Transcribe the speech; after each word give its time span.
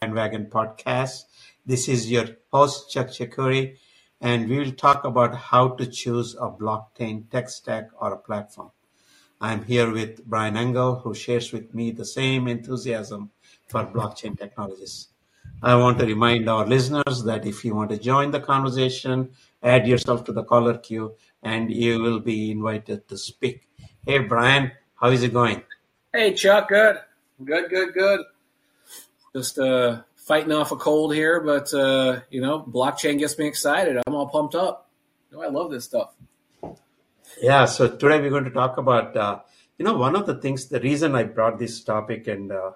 Bandwagon 0.00 0.46
Podcast. 0.46 1.24
This 1.66 1.86
is 1.86 2.10
your 2.10 2.24
host, 2.50 2.90
Chuck 2.90 3.08
Chakuri, 3.08 3.76
and 4.22 4.48
we 4.48 4.58
will 4.58 4.72
talk 4.72 5.04
about 5.04 5.34
how 5.34 5.68
to 5.76 5.84
choose 5.84 6.34
a 6.36 6.48
blockchain 6.48 7.28
tech 7.28 7.50
stack 7.50 7.90
or 8.00 8.14
a 8.14 8.16
platform. 8.16 8.70
I'm 9.42 9.62
here 9.62 9.92
with 9.92 10.24
Brian 10.24 10.56
Engel, 10.56 10.94
who 11.00 11.12
shares 11.12 11.52
with 11.52 11.74
me 11.74 11.90
the 11.90 12.06
same 12.06 12.48
enthusiasm 12.48 13.30
for 13.68 13.84
blockchain 13.84 14.38
technologies. 14.38 15.08
I 15.62 15.74
want 15.74 15.98
to 15.98 16.06
remind 16.06 16.48
our 16.48 16.66
listeners 16.66 17.22
that 17.24 17.44
if 17.44 17.62
you 17.62 17.74
want 17.74 17.90
to 17.90 17.98
join 17.98 18.30
the 18.30 18.40
conversation, 18.40 19.28
add 19.62 19.86
yourself 19.86 20.24
to 20.24 20.32
the 20.32 20.44
caller 20.44 20.78
queue 20.78 21.14
and 21.42 21.70
you 21.70 22.00
will 22.00 22.20
be 22.20 22.52
invited 22.52 23.06
to 23.08 23.18
speak. 23.18 23.68
Hey, 24.06 24.20
Brian, 24.20 24.72
how 24.94 25.10
is 25.10 25.22
it 25.22 25.34
going? 25.34 25.62
Hey, 26.10 26.32
Chuck, 26.32 26.70
good. 26.70 27.00
Good, 27.44 27.68
good, 27.68 27.92
good. 27.92 28.20
Just 29.34 29.58
uh, 29.58 30.02
fighting 30.16 30.52
off 30.52 30.72
a 30.72 30.76
cold 30.76 31.14
here, 31.14 31.40
but, 31.40 31.72
uh, 31.72 32.20
you 32.30 32.40
know, 32.40 32.60
blockchain 32.62 33.18
gets 33.18 33.38
me 33.38 33.46
excited. 33.46 33.96
I'm 34.06 34.14
all 34.14 34.28
pumped 34.28 34.54
up. 34.54 34.90
You 35.30 35.36
know, 35.36 35.44
I 35.44 35.48
love 35.48 35.70
this 35.70 35.84
stuff. 35.84 36.14
Yeah, 37.40 37.64
so 37.66 37.88
today 37.88 38.20
we're 38.20 38.30
going 38.30 38.44
to 38.44 38.50
talk 38.50 38.76
about, 38.76 39.16
uh, 39.16 39.40
you 39.78 39.84
know, 39.84 39.96
one 39.96 40.16
of 40.16 40.26
the 40.26 40.34
things, 40.34 40.66
the 40.66 40.80
reason 40.80 41.14
I 41.14 41.22
brought 41.22 41.58
this 41.58 41.82
topic 41.82 42.26
and 42.26 42.50
uh, 42.50 42.72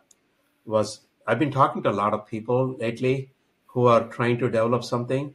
was 0.65 1.01
I've 1.27 1.39
been 1.39 1.51
talking 1.51 1.83
to 1.83 1.91
a 1.91 1.93
lot 1.93 2.15
of 2.15 2.27
people 2.27 2.77
lately 2.79 3.33
who 3.67 3.87
are 3.87 4.09
trying 4.09 4.39
to 4.39 4.47
develop 4.47 4.85
something, 4.85 5.35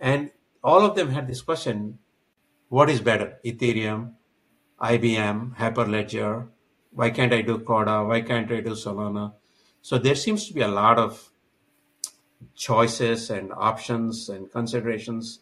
and 0.00 0.30
all 0.64 0.84
of 0.84 0.94
them 0.94 1.10
had 1.10 1.26
this 1.26 1.42
question 1.42 1.98
what 2.68 2.90
is 2.90 3.00
better, 3.00 3.38
Ethereum, 3.44 4.14
IBM, 4.80 5.56
Hyperledger? 5.56 6.48
Why 6.90 7.10
can't 7.10 7.32
I 7.32 7.42
do 7.42 7.58
Corda? 7.58 8.04
Why 8.04 8.22
can't 8.22 8.50
I 8.50 8.60
do 8.60 8.70
Solana? 8.70 9.34
So 9.86 9.98
there 9.98 10.16
seems 10.16 10.48
to 10.48 10.52
be 10.52 10.62
a 10.62 10.74
lot 10.82 10.98
of 10.98 11.30
choices 12.56 13.30
and 13.30 13.52
options 13.52 14.28
and 14.28 14.50
considerations 14.50 15.38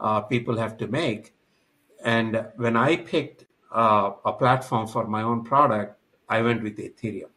uh, 0.00 0.20
people 0.22 0.56
have 0.56 0.76
to 0.78 0.88
make. 0.88 1.32
And 2.04 2.44
when 2.56 2.76
I 2.76 2.96
picked 2.96 3.44
uh, 3.70 4.10
a 4.24 4.32
platform 4.32 4.88
for 4.88 5.06
my 5.06 5.22
own 5.22 5.44
product, 5.44 5.96
I 6.28 6.42
went 6.42 6.64
with 6.64 6.76
Ethereum, 6.76 7.30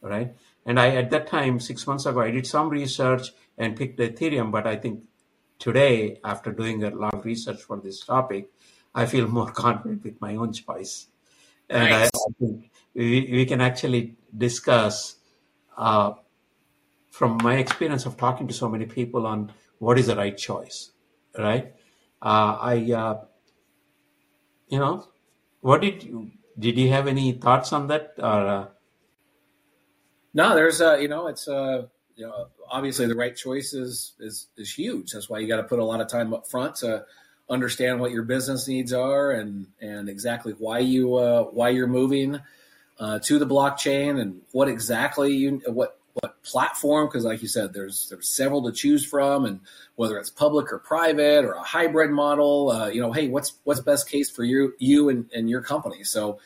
right? 0.00 0.32
And 0.64 0.78
I, 0.78 0.94
at 0.94 1.10
that 1.10 1.26
time, 1.26 1.58
six 1.58 1.88
months 1.88 2.06
ago, 2.06 2.20
I 2.20 2.30
did 2.30 2.46
some 2.46 2.68
research 2.68 3.32
and 3.58 3.74
picked 3.74 3.98
Ethereum. 3.98 4.52
But 4.52 4.64
I 4.64 4.76
think 4.76 5.02
today, 5.58 6.20
after 6.22 6.52
doing 6.52 6.84
a 6.84 6.90
lot 6.90 7.14
of 7.14 7.24
research 7.24 7.60
for 7.62 7.78
this 7.78 8.06
topic, 8.06 8.48
I 8.94 9.06
feel 9.06 9.26
more 9.38 9.50
confident 9.50 10.04
with 10.04 10.20
my 10.20 10.36
own 10.36 10.52
choice. 10.52 11.08
And 11.68 11.90
nice. 11.90 12.10
I, 12.14 12.28
I, 12.28 12.32
think 12.38 12.70
we, 12.94 13.28
we 13.32 13.44
can 13.44 13.60
actually 13.60 14.14
discuss 14.36 15.17
uh, 15.78 16.14
from 17.10 17.38
my 17.42 17.56
experience 17.56 18.04
of 18.04 18.16
talking 18.16 18.48
to 18.48 18.52
so 18.54 18.68
many 18.68 18.84
people 18.84 19.26
on 19.26 19.52
what 19.78 19.98
is 19.98 20.08
the 20.08 20.16
right 20.16 20.36
choice, 20.36 20.90
right? 21.38 21.72
Uh, 22.20 22.58
I, 22.60 22.92
uh, 22.92 23.24
you 24.68 24.78
know, 24.78 25.06
what 25.60 25.80
did 25.80 26.02
you, 26.02 26.32
did 26.58 26.76
you 26.76 26.90
have 26.90 27.06
any 27.06 27.32
thoughts 27.32 27.72
on 27.72 27.86
that 27.86 28.14
or? 28.18 28.46
Uh? 28.46 28.66
No, 30.34 30.54
there's, 30.54 30.80
uh, 30.80 30.96
you 30.96 31.08
know, 31.08 31.28
it's, 31.28 31.48
uh, 31.48 31.86
you 32.16 32.26
know, 32.26 32.48
obviously 32.68 33.06
the 33.06 33.14
right 33.14 33.34
choice 33.34 33.72
is, 33.72 34.14
is, 34.18 34.48
is 34.56 34.72
huge. 34.72 35.12
That's 35.12 35.30
why 35.30 35.38
you 35.38 35.46
got 35.48 35.56
to 35.56 35.62
put 35.62 35.78
a 35.78 35.84
lot 35.84 36.00
of 36.00 36.08
time 36.08 36.34
up 36.34 36.48
front 36.48 36.76
to 36.76 37.04
understand 37.48 38.00
what 38.00 38.10
your 38.10 38.24
business 38.24 38.66
needs 38.66 38.92
are 38.92 39.30
and, 39.30 39.68
and 39.80 40.08
exactly 40.08 40.52
why 40.58 40.80
you, 40.80 41.08
why 41.52 41.70
you're 41.70 41.86
moving, 41.86 42.40
uh, 42.98 43.18
to 43.20 43.38
the 43.38 43.46
blockchain 43.46 44.20
and 44.20 44.40
what 44.52 44.68
exactly 44.68 45.34
you, 45.34 45.62
what, 45.66 45.98
what 46.14 46.42
platform 46.42 47.06
because 47.06 47.24
like 47.24 47.42
you 47.42 47.48
said 47.48 47.72
there's 47.72 48.08
there's 48.08 48.28
several 48.28 48.62
to 48.62 48.72
choose 48.72 49.04
from 49.04 49.44
and 49.44 49.60
whether 49.94 50.18
it's 50.18 50.30
public 50.30 50.72
or 50.72 50.78
private 50.78 51.44
or 51.44 51.52
a 51.52 51.62
hybrid 51.62 52.10
model 52.10 52.70
uh, 52.70 52.88
you 52.88 53.00
know 53.00 53.12
hey 53.12 53.28
what's 53.28 53.52
what's 53.64 53.80
best 53.80 54.08
case 54.08 54.30
for 54.30 54.42
you 54.42 54.72
you 54.78 55.08
and, 55.08 55.30
and 55.32 55.48
your 55.48 55.62
company? 55.62 56.02
So 56.04 56.40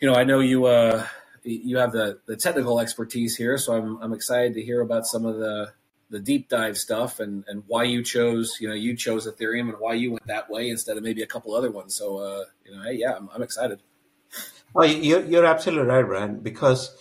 you 0.00 0.10
know 0.10 0.16
i 0.16 0.24
know 0.24 0.40
you 0.40 0.66
uh, 0.66 1.06
you 1.44 1.78
have 1.78 1.92
the 1.92 2.18
the 2.26 2.36
technical 2.36 2.80
expertise 2.80 3.36
here 3.36 3.56
so 3.56 3.74
i'm 3.74 3.96
i'm 4.02 4.12
excited 4.12 4.54
to 4.54 4.62
hear 4.62 4.80
about 4.80 5.06
some 5.06 5.24
of 5.24 5.36
the 5.36 5.72
the 6.10 6.20
deep 6.20 6.48
dive 6.48 6.76
stuff 6.76 7.20
and 7.20 7.44
and 7.48 7.62
why 7.66 7.84
you 7.84 8.02
chose 8.02 8.58
you 8.60 8.68
know 8.68 8.74
you 8.74 8.96
chose 8.96 9.26
ethereum 9.26 9.68
and 9.68 9.78
why 9.78 9.94
you 9.94 10.10
went 10.10 10.26
that 10.26 10.50
way 10.50 10.68
instead 10.68 10.96
of 10.96 11.02
maybe 11.02 11.22
a 11.22 11.26
couple 11.26 11.54
other 11.54 11.70
ones. 11.70 11.94
So 11.94 12.18
uh, 12.18 12.44
you 12.66 12.76
know 12.76 12.82
hey 12.82 12.94
yeah 12.94 13.14
i'm, 13.16 13.30
I'm 13.34 13.42
excited 13.42 13.80
well 14.74 14.88
you're, 14.88 15.24
you're 15.24 15.46
absolutely 15.46 15.86
right 15.86 16.06
brian 16.06 16.40
because 16.40 16.96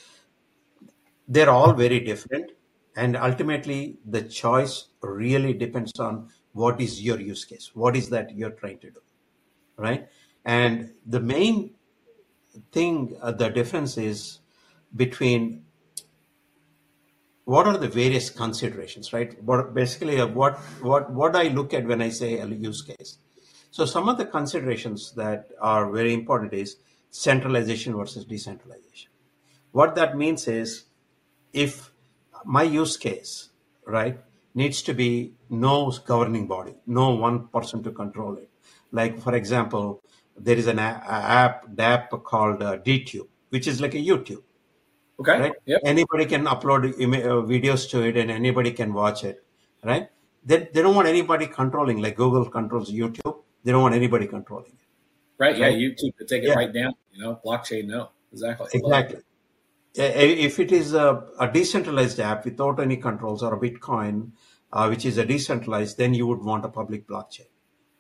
they're 1.28 1.50
all 1.50 1.74
very 1.74 2.00
different 2.00 2.52
and 2.96 3.18
ultimately 3.18 3.98
the 4.06 4.22
choice 4.22 4.88
really 5.02 5.54
depends 5.54 6.00
on 6.00 6.30
what 6.54 6.80
is 6.80 7.02
your 7.02 7.20
use 7.20 7.46
case 7.46 7.72
what 7.74 7.96
is 7.96 8.10
that 8.10 8.36
you're 8.36 8.52
trying 8.62 8.80
to 8.80 8.90
do 8.90 9.00
right? 9.78 10.08
And 10.46 10.94
the 11.06 11.20
main 11.20 11.72
thing 12.72 13.18
uh, 13.22 13.32
the 13.32 13.50
difference 13.50 13.98
is 13.98 14.40
between 14.96 15.64
what 17.46 17.68
are 17.68 17.78
the 17.78 17.88
various 17.88 18.30
considerations 18.30 19.12
right? 19.12 19.42
What 19.44 19.74
basically 19.74 20.20
uh, 20.20 20.28
what 20.28 20.58
what 20.82 21.12
what 21.12 21.36
i 21.36 21.44
look 21.44 21.74
at 21.74 21.86
when 21.86 22.02
i 22.02 22.10
say 22.10 22.40
a 22.40 22.46
use 22.46 22.82
case. 22.82 23.18
So 23.72 23.86
some 23.86 24.08
of 24.08 24.18
the 24.18 24.26
considerations 24.26 25.14
that 25.16 25.50
are 25.60 25.92
very 25.92 26.14
important 26.14 26.54
is 26.54 26.78
centralization 27.14 27.96
versus 27.96 28.26
decentralization 28.26 29.10
what 29.74 29.96
that 29.96 30.16
means 30.16 30.48
is 30.48 30.86
if 31.52 31.92
my 32.46 32.64
use 32.64 32.96
case, 32.96 33.50
right, 33.86 34.18
needs 34.56 34.82
to 34.84 34.94
be 34.94 35.34
no 35.50 35.92
governing 36.06 36.48
body, 36.48 36.76
no 36.86 37.10
one 37.10 37.48
person 37.48 37.84
to 37.84 37.92
control 37.92 38.38
it. 38.38 38.50
Like, 38.92 39.20
for 39.20 39.36
example, 39.36 40.04
there 40.38 40.56
is 40.56 40.68
an 40.68 40.80
app, 40.80 41.68
app 41.80 42.12
called 42.24 42.62
uh, 42.62 42.78
DTube, 42.78 43.28
which 43.50 43.68
is 43.68 43.82
like 43.82 43.96
a 43.96 43.98
YouTube. 43.98 44.44
Okay. 45.20 45.40
Right? 45.40 45.54
Yep. 45.66 45.82
Anybody 45.86 46.26
can 46.26 46.46
upload 46.46 46.86
uh, 46.90 47.42
videos 47.54 47.90
to 47.92 48.04
it 48.04 48.16
and 48.16 48.30
anybody 48.30 48.72
can 48.72 48.94
watch 48.94 49.24
it. 49.24 49.44
Right? 49.84 50.08
They, 50.46 50.70
they 50.72 50.82
don't 50.84 50.96
want 50.96 51.08
anybody 51.08 51.48
controlling, 51.48 52.00
like 52.02 52.16
Google 52.16 52.48
controls 52.48 52.92
YouTube. 52.92 53.42
They 53.64 53.72
don't 53.72 53.82
want 53.82 53.96
anybody 53.96 54.28
controlling 54.28 54.74
it. 54.74 54.88
Right. 55.44 55.58
Yeah. 55.58 55.70
YouTube 55.70 56.18
to 56.18 56.26
take 56.26 56.44
it 56.44 56.50
yeah. 56.50 56.62
right 56.62 56.74
down. 56.74 56.94
You 57.12 57.24
know, 57.24 57.40
blockchain, 57.46 57.86
no. 57.88 58.10
Exactly. 58.32 58.68
Exactly 58.74 59.20
if 59.96 60.60
it 60.60 60.72
is 60.72 60.94
a, 60.94 61.24
a, 61.40 61.52
decentralized 61.52 62.20
app 62.20 62.46
without 62.46 62.80
any 62.80 62.98
controls 62.98 63.44
or 63.44 63.54
a 63.54 63.60
Bitcoin, 63.60 64.32
uh, 64.72 64.88
which 64.88 65.06
is 65.06 65.18
a 65.18 65.26
decentralized, 65.26 65.98
then 65.98 66.14
you 66.14 66.26
would 66.26 66.42
want 66.42 66.66
a 66.66 66.70
public 66.70 67.08
blockchain, 67.08 67.48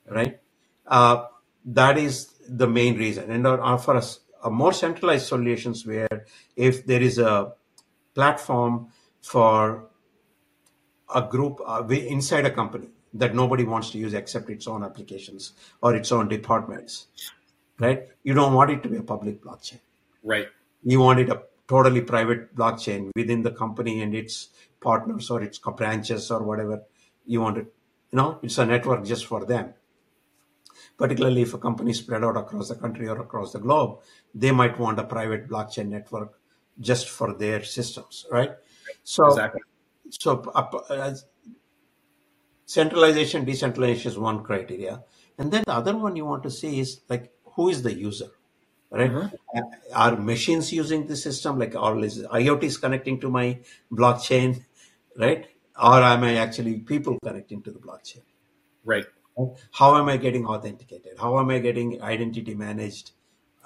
right? 0.09 0.39
Uh, 0.87 1.25
that 1.65 1.97
is 1.97 2.33
the 2.47 2.67
main 2.67 2.97
reason. 2.97 3.29
And 3.31 3.45
uh, 3.45 3.77
for 3.77 3.95
us, 3.95 4.21
a 4.43 4.49
more 4.49 4.73
centralized 4.73 5.27
solutions 5.27 5.85
where 5.85 6.25
if 6.55 6.85
there 6.85 7.01
is 7.01 7.17
a 7.19 7.53
platform 8.15 8.87
for 9.21 9.89
a 11.13 11.21
group 11.21 11.61
uh, 11.65 11.83
inside 11.87 12.45
a 12.45 12.51
company 12.51 12.89
that 13.13 13.35
nobody 13.35 13.63
wants 13.63 13.91
to 13.91 13.97
use 13.97 14.13
except 14.13 14.49
its 14.49 14.67
own 14.67 14.83
applications 14.83 15.53
or 15.81 15.95
its 15.95 16.11
own 16.11 16.27
departments, 16.27 17.07
right? 17.79 18.07
You 18.23 18.33
don't 18.33 18.53
want 18.53 18.71
it 18.71 18.83
to 18.83 18.89
be 18.89 18.97
a 18.97 19.03
public 19.03 19.41
blockchain. 19.43 19.79
Right. 20.23 20.47
You 20.83 20.99
want 20.99 21.19
it 21.19 21.29
a 21.29 21.43
totally 21.67 22.01
private 22.01 22.55
blockchain 22.55 23.11
within 23.15 23.41
the 23.41 23.51
company 23.51 24.01
and 24.01 24.15
its 24.15 24.49
partners 24.81 25.29
or 25.29 25.41
its 25.41 25.59
branches 25.59 26.29
or 26.31 26.43
whatever 26.43 26.83
you 27.25 27.41
want 27.41 27.57
it. 27.57 27.73
you 28.11 28.17
know, 28.17 28.39
it's 28.41 28.57
a 28.57 28.65
network 28.65 29.05
just 29.05 29.25
for 29.25 29.45
them. 29.45 29.73
Particularly 30.97 31.41
if 31.41 31.53
a 31.53 31.57
company 31.57 31.91
is 31.91 31.99
spread 31.99 32.23
out 32.23 32.37
across 32.37 32.69
the 32.69 32.75
country 32.75 33.07
or 33.07 33.19
across 33.19 33.53
the 33.53 33.59
globe, 33.59 33.99
they 34.35 34.51
might 34.51 34.77
want 34.79 34.99
a 34.99 35.03
private 35.03 35.49
blockchain 35.49 35.87
network 35.87 36.39
just 36.79 37.09
for 37.09 37.33
their 37.33 37.63
systems, 37.63 38.25
right? 38.31 38.51
So, 39.03 39.27
exactly. 39.27 39.61
so 40.09 40.41
uh, 40.53 41.15
centralization, 42.73 43.45
decentralization 43.45 44.11
is 44.11 44.17
one 44.17 44.43
criteria, 44.43 45.03
and 45.37 45.51
then 45.51 45.63
the 45.65 45.73
other 45.73 45.95
one 45.95 46.15
you 46.15 46.25
want 46.25 46.43
to 46.43 46.51
see 46.51 46.79
is 46.79 47.01
like 47.09 47.31
who 47.55 47.69
is 47.69 47.83
the 47.83 47.93
user, 47.93 48.31
right? 48.89 49.11
Mm-hmm. 49.11 49.59
Are 49.93 50.15
machines 50.17 50.73
using 50.73 51.07
the 51.07 51.15
system? 51.15 51.59
Like, 51.59 51.75
or 51.75 52.03
is 52.03 52.23
IoT 52.23 52.63
is 52.63 52.77
connecting 52.77 53.19
to 53.21 53.29
my 53.29 53.59
blockchain, 53.91 54.63
right? 55.17 55.45
Or 55.91 56.01
am 56.01 56.23
I 56.23 56.35
actually 56.35 56.79
people 56.79 57.17
connecting 57.23 57.61
to 57.63 57.71
the 57.71 57.79
blockchain? 57.79 58.23
Right. 58.83 59.05
How 59.71 59.95
am 59.97 60.09
I 60.09 60.17
getting 60.17 60.45
authenticated? 60.45 61.17
How 61.19 61.39
am 61.39 61.49
I 61.49 61.59
getting 61.59 62.01
identity 62.01 62.53
managed 62.53 63.11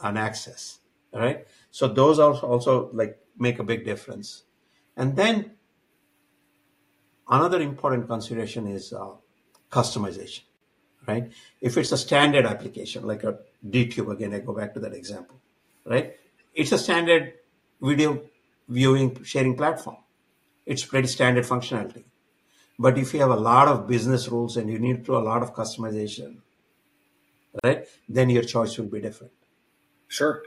and 0.02 0.18
access? 0.18 0.80
Right. 1.14 1.46
So 1.72 1.88
those 1.88 2.20
also 2.20 2.48
also 2.48 2.90
like 2.94 3.18
make 3.38 3.60
a 3.60 3.64
big 3.64 3.86
difference. 3.86 4.44
And 4.96 5.16
then 5.16 5.57
another 7.30 7.62
important 7.62 8.08
consideration 8.08 8.68
is 8.68 8.94
uh, 8.94 9.10
customization 9.72 10.42
right? 11.08 11.32
If 11.62 11.78
it's 11.78 11.92
a 11.92 11.98
standard 11.98 12.46
application, 12.46 13.08
like 13.08 13.24
a 13.24 13.40
DTube, 13.68 14.12
again, 14.12 14.34
I 14.34 14.40
go 14.40 14.54
back 14.54 14.74
to 14.74 14.80
that 14.82 14.94
example, 14.94 15.40
right? 15.86 16.16
It's 16.54 16.72
a 16.72 16.78
standard 16.78 17.34
video 17.82 18.22
viewing 18.68 19.24
sharing 19.24 19.56
platform, 19.56 19.98
it's 20.66 20.86
pretty 20.86 21.08
standard 21.08 21.46
functionality. 21.46 22.04
But 22.80 22.98
if 22.98 23.14
you 23.14 23.22
have 23.22 23.32
a 23.32 23.36
lot 23.36 23.68
of 23.68 23.88
business 23.88 24.28
rules 24.28 24.56
and 24.58 24.70
you 24.70 24.78
need 24.78 24.98
to 24.98 25.04
do 25.04 25.16
a 25.16 25.26
lot 25.30 25.42
of 25.42 25.56
customization, 25.56 26.38
right, 27.64 27.88
then 28.08 28.30
your 28.30 28.44
choice 28.44 28.78
will 28.78 28.86
be 28.86 29.02
different. 29.02 29.34
Sure. 30.08 30.44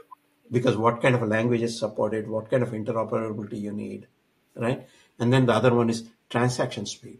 Because 0.49 0.77
what 0.77 1.01
kind 1.01 1.15
of 1.15 1.27
language 1.27 1.61
is 1.61 1.77
supported, 1.77 2.29
what 2.29 2.49
kind 2.49 2.63
of 2.63 2.69
interoperability 2.69 3.59
you 3.59 3.73
need, 3.73 4.07
right? 4.55 4.87
And 5.19 5.33
then 5.33 5.45
the 5.45 5.53
other 5.53 5.73
one 5.73 5.89
is 5.89 6.05
transaction 6.31 6.85
speed, 6.85 7.19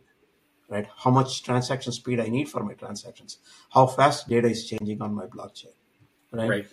right? 0.70 0.88
How 1.04 1.12
much 1.12 1.44
transaction 1.44 1.92
speed 1.92 2.20
I 2.20 2.30
need 2.30 2.50
for 2.50 2.64
my 2.64 2.74
transactions, 2.74 3.38
how 3.70 3.86
fast 3.86 4.28
data 4.28 4.48
is 4.48 4.68
changing 4.68 5.02
on 5.02 5.14
my 5.14 5.26
blockchain, 5.26 5.76
right? 6.32 6.50
Right. 6.50 6.68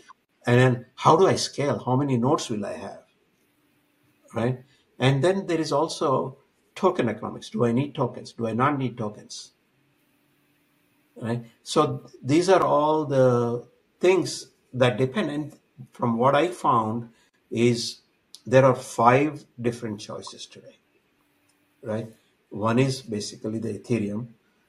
And 0.46 0.58
then 0.58 0.86
how 0.94 1.16
do 1.16 1.26
I 1.26 1.34
scale? 1.34 1.82
How 1.84 1.96
many 1.96 2.16
nodes 2.16 2.48
will 2.48 2.64
I 2.64 2.74
have, 2.74 3.02
right? 4.32 4.62
And 4.98 5.22
then 5.22 5.46
there 5.46 5.60
is 5.60 5.72
also 5.72 6.38
token 6.74 7.08
economics. 7.08 7.50
Do 7.50 7.64
I 7.64 7.72
need 7.72 7.94
tokens? 7.94 8.32
Do 8.32 8.46
I 8.46 8.52
not 8.52 8.78
need 8.78 8.96
tokens? 8.96 9.52
Right. 11.20 11.44
So 11.64 12.06
these 12.22 12.48
are 12.48 12.62
all 12.62 13.04
the 13.04 13.66
things 13.98 14.48
that 14.72 14.96
depend. 14.96 15.30
And 15.30 15.52
from 15.92 16.16
what 16.16 16.36
I 16.36 16.48
found 16.48 17.10
is 17.50 18.02
there 18.46 18.64
are 18.64 18.76
five 18.76 19.44
different 19.60 20.00
choices 20.00 20.46
today. 20.46 20.78
Right. 21.82 22.08
One 22.50 22.78
is 22.78 23.02
basically 23.02 23.58
the 23.58 23.78
Ethereum, 23.78 24.28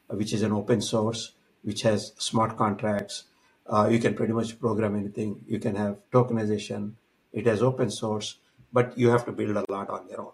uh, 0.09 0.15
which 0.15 0.33
is 0.33 0.41
an 0.41 0.51
open 0.51 0.81
source, 0.81 1.33
which 1.63 1.81
has 1.83 2.13
smart 2.17 2.57
contracts. 2.57 3.25
Uh, 3.67 3.87
you 3.89 3.99
can 3.99 4.13
pretty 4.15 4.33
much 4.33 4.59
program 4.59 4.95
anything. 4.95 5.41
You 5.47 5.59
can 5.59 5.75
have 5.75 5.97
tokenization. 6.11 6.93
It 7.31 7.45
has 7.45 7.61
open 7.61 7.89
source, 7.91 8.37
but 8.73 8.97
you 8.97 9.09
have 9.09 9.25
to 9.25 9.31
build 9.31 9.55
a 9.55 9.71
lot 9.71 9.89
on 9.89 10.07
your 10.09 10.21
own. 10.21 10.31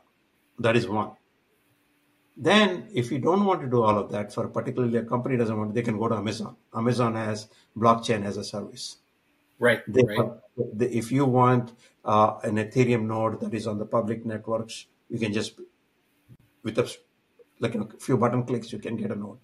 That 0.59 0.75
is 0.75 0.87
one. 0.87 1.11
Then, 2.37 2.87
if 2.93 3.11
you 3.11 3.19
don't 3.19 3.45
want 3.45 3.61
to 3.61 3.67
do 3.67 3.81
all 3.83 3.97
of 3.97 4.11
that, 4.11 4.33
for 4.33 4.47
particularly 4.47 4.97
a 4.97 5.03
company 5.03 5.37
doesn't 5.37 5.57
want, 5.57 5.73
they 5.73 5.81
can 5.81 5.97
go 5.97 6.07
to 6.09 6.15
Amazon. 6.15 6.55
Amazon 6.75 7.15
has 7.15 7.47
blockchain 7.77 8.25
as 8.25 8.37
a 8.37 8.43
service. 8.43 8.97
Right. 9.57 9.81
They 9.87 10.03
Right. 10.03 10.17
have, 10.17 10.41
the, 10.73 10.97
if 10.97 11.11
you 11.11 11.25
want 11.25 11.73
uh, 12.03 12.39
an 12.43 12.55
Ethereum 12.55 13.05
node 13.07 13.39
that 13.39 13.53
is 13.53 13.67
on 13.67 13.77
the 13.77 13.85
public 13.85 14.25
networks, 14.25 14.87
you 15.09 15.17
can 15.17 15.31
just 15.31 15.59
with 16.63 16.77
a 16.79 16.93
like 17.59 17.75
a 17.75 17.87
few 17.99 18.17
button 18.17 18.43
clicks, 18.43 18.71
you 18.71 18.79
can 18.79 18.97
get 18.97 19.11
a 19.11 19.15
node, 19.15 19.39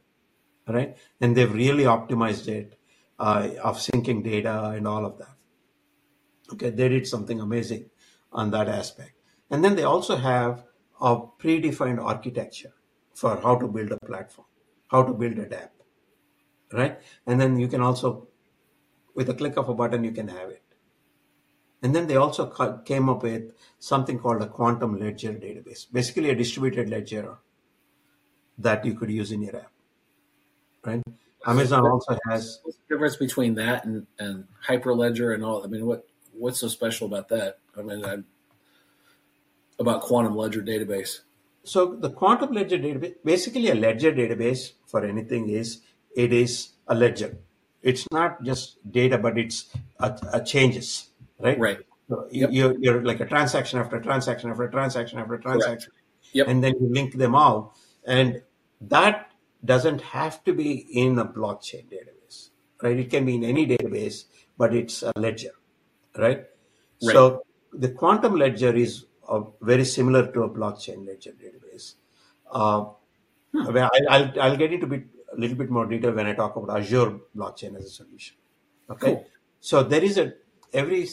right? 0.68 0.98
And 1.20 1.36
they've 1.36 1.54
really 1.54 1.84
optimized 1.84 2.48
it 2.48 2.78
uh, 3.20 3.50
of 3.64 3.78
syncing 3.78 4.24
data 4.24 4.74
and 4.76 4.88
all 4.88 5.06
of 5.06 5.18
that. 5.20 5.36
Okay, 6.54 6.70
they 6.70 6.90
did 6.90 7.08
something 7.08 7.40
amazing 7.40 7.90
on 8.32 8.52
that 8.52 8.68
aspect. 8.68 9.14
And 9.50 9.64
then 9.64 9.76
they 9.76 9.84
also 9.84 10.16
have 10.18 10.64
a 11.00 11.18
predefined 11.18 12.04
architecture 12.04 12.74
for 13.14 13.40
how 13.42 13.56
to 13.56 13.68
build 13.68 13.92
a 13.92 14.06
platform, 14.06 14.48
how 14.88 15.04
to 15.04 15.14
build 15.14 15.38
an 15.38 15.54
app, 15.54 15.74
right? 16.74 17.00
And 17.26 17.40
then 17.40 17.60
you 17.60 17.68
can 17.68 17.82
also, 17.82 18.28
with 19.14 19.30
a 19.30 19.34
click 19.34 19.58
of 19.58 19.70
a 19.70 19.74
button, 19.74 20.04
you 20.04 20.12
can 20.12 20.28
have 20.28 20.50
it. 20.50 20.64
And 21.84 21.96
then 21.96 22.08
they 22.08 22.16
also 22.16 22.46
ca- 22.48 22.78
came 22.80 23.10
up 23.10 23.24
with 23.24 23.54
something 23.80 24.20
called 24.20 24.42
a 24.42 24.48
quantum 24.48 25.00
ledger 25.00 25.34
database, 25.34 25.92
basically 25.92 26.30
a 26.30 26.36
distributed 26.36 26.90
ledger 26.90 27.38
that 28.64 28.86
you 28.86 28.94
could 28.94 29.12
use 29.12 29.32
in 29.32 29.42
your 29.42 29.56
app, 29.56 29.72
right? 30.86 31.02
Amazon 31.46 31.88
also 31.88 32.18
has 32.30 32.60
What's 32.64 32.78
the 32.78 32.96
difference 32.96 33.16
between 33.16 33.56
that 33.56 33.86
and, 33.86 34.06
and 34.20 34.48
Hyperledger 34.68 35.34
and 35.34 35.44
all? 35.44 35.64
I 35.64 35.68
mean, 35.68 35.86
what 35.86 36.08
what's 36.34 36.60
so 36.60 36.68
special 36.68 37.08
about 37.08 37.30
that? 37.30 37.58
I 37.78 37.82
mean, 37.82 38.06
I, 38.06 38.18
about 39.80 40.02
quantum 40.02 40.36
ledger 40.36 40.62
database. 40.62 41.22
So 41.64 41.96
the 41.96 42.10
quantum 42.10 42.54
ledger 42.54 42.78
database, 42.78 43.16
basically 43.24 43.70
a 43.70 43.76
ledger 43.76 44.12
database 44.12 44.74
for 44.88 45.04
anything 45.06 45.50
is 45.50 45.82
it 46.16 46.32
is 46.34 46.70
a 46.88 46.96
ledger. 46.96 47.38
It's 47.82 48.06
not 48.12 48.44
just 48.44 48.78
data, 48.92 49.18
but 49.18 49.38
it's 49.38 49.70
a, 50.00 50.18
a 50.34 50.44
changes, 50.44 51.10
right? 51.40 51.58
Right. 51.58 51.80
So 52.10 52.28
you, 52.32 52.42
Yep. 52.42 52.50
you're, 52.52 52.76
you're 52.80 53.04
like 53.04 53.20
a 53.20 53.26
transaction 53.26 53.80
after 53.80 54.00
transaction 54.00 54.52
after 54.52 54.68
transaction 54.68 55.18
after 55.20 55.38
transaction, 55.38 55.92
Yep. 56.34 56.48
and 56.48 56.64
then 56.64 56.74
you 56.80 56.90
link 56.90 57.18
them 57.18 57.34
all, 57.36 57.76
and 58.06 58.42
that 58.82 59.32
doesn't 59.64 60.02
have 60.02 60.44
to 60.44 60.54
be 60.54 60.72
in 60.92 61.20
a 61.20 61.26
blockchain 61.26 61.86
database, 61.86 62.50
right? 62.82 62.98
It 62.98 63.10
can 63.10 63.26
be 63.26 63.36
in 63.36 63.44
any 63.44 63.68
database, 63.68 64.26
but 64.58 64.74
it's 64.74 65.04
a 65.04 65.12
ledger, 65.16 65.52
right? 66.18 66.46
Right. 67.04 67.14
So 67.14 67.44
the 67.74 67.90
quantum 67.90 68.36
ledger 68.36 68.76
is 68.76 69.06
uh, 69.28 69.42
very 69.62 69.86
similar 69.86 70.32
to 70.32 70.44
a 70.44 70.50
blockchain 70.50 71.06
ledger 71.06 71.32
database. 71.32 71.96
Uh, 72.52 72.86
I- 73.54 73.90
I'll, 74.10 74.42
I'll 74.42 74.58
get 74.58 74.74
into 74.74 74.88
bit, 74.88 75.04
a 75.36 75.40
little 75.40 75.58
bit 75.58 75.70
more 75.70 75.86
detail 75.86 76.12
when 76.14 76.26
I 76.26 76.34
talk 76.34 76.56
about 76.56 76.80
Azure 76.80 77.20
blockchain 77.36 77.78
as 77.78 77.86
a 77.86 77.90
solution. 77.90 78.36
Okay. 78.90 79.14
Cool. 79.14 79.28
So 79.60 79.84
there 79.84 80.04
is 80.04 80.18
a, 80.18 80.34
every 80.74 81.08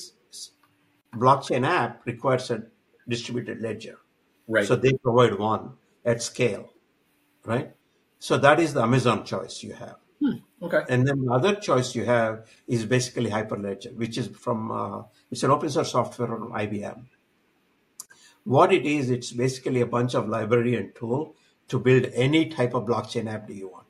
blockchain 1.14 1.66
app 1.66 2.04
requires 2.06 2.50
a 2.50 2.62
distributed 3.08 3.60
ledger. 3.60 3.98
Right. 4.46 4.66
So 4.66 4.76
they 4.76 4.92
provide 4.94 5.38
one 5.38 5.72
at 6.04 6.22
scale, 6.22 6.70
right? 7.48 7.72
So 8.18 8.36
that 8.36 8.60
is 8.60 8.74
the 8.74 8.82
Amazon 8.82 9.24
choice 9.24 9.62
you 9.62 9.72
have. 9.72 9.96
okay. 10.62 10.82
And 10.88 11.06
then 11.06 11.24
the 11.24 11.32
other 11.32 11.54
choice 11.54 11.94
you 11.94 12.04
have 12.04 12.46
is 12.66 12.84
basically 12.84 13.30
Hyperledger, 13.30 13.94
which 13.96 14.18
is 14.18 14.28
from 14.28 14.70
uh, 14.70 15.02
it's 15.30 15.42
an 15.42 15.50
open 15.50 15.70
source 15.70 15.92
software 15.92 16.28
from 16.28 16.52
IBM. 16.52 17.06
What 18.44 18.72
it 18.72 18.84
is, 18.84 19.10
it's 19.10 19.32
basically 19.32 19.80
a 19.80 19.86
bunch 19.86 20.14
of 20.14 20.28
library 20.28 20.74
and 20.74 20.94
tool 20.94 21.34
to 21.68 21.78
build 21.78 22.06
any 22.14 22.48
type 22.48 22.74
of 22.74 22.84
blockchain 22.84 23.32
app 23.32 23.46
that 23.46 23.54
you 23.54 23.68
want. 23.68 23.86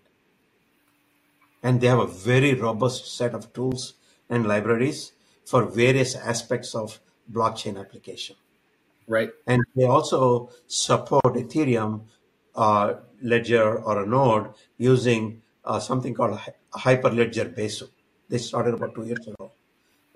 And 1.62 1.81
they 1.81 1.87
have 1.88 1.99
a 1.99 2.06
very 2.06 2.55
robust 2.55 3.16
set 3.16 3.34
of 3.34 3.52
tools 3.52 3.94
and 4.28 4.46
libraries 4.46 5.12
for 5.44 5.64
various 5.64 6.14
aspects 6.14 6.75
of 6.75 7.00
blockchain 7.32 7.78
application. 7.81 8.37
Right. 9.06 9.31
And 9.46 9.62
they 9.75 9.84
also 9.84 10.50
support 10.66 11.34
Ethereum 11.34 12.02
uh, 12.55 12.94
ledger 13.23 13.79
or 13.79 14.03
a 14.03 14.06
node 14.06 14.53
using 14.76 15.43
uh, 15.65 15.79
something 15.81 16.15
called 16.15 16.38
Hy- 16.38 16.55
Hyperledger 16.97 17.55
Besu. 17.55 17.88
They 18.29 18.38
started 18.38 18.75
about 18.75 18.94
two 18.94 19.06
years 19.06 19.26
ago. 19.26 19.53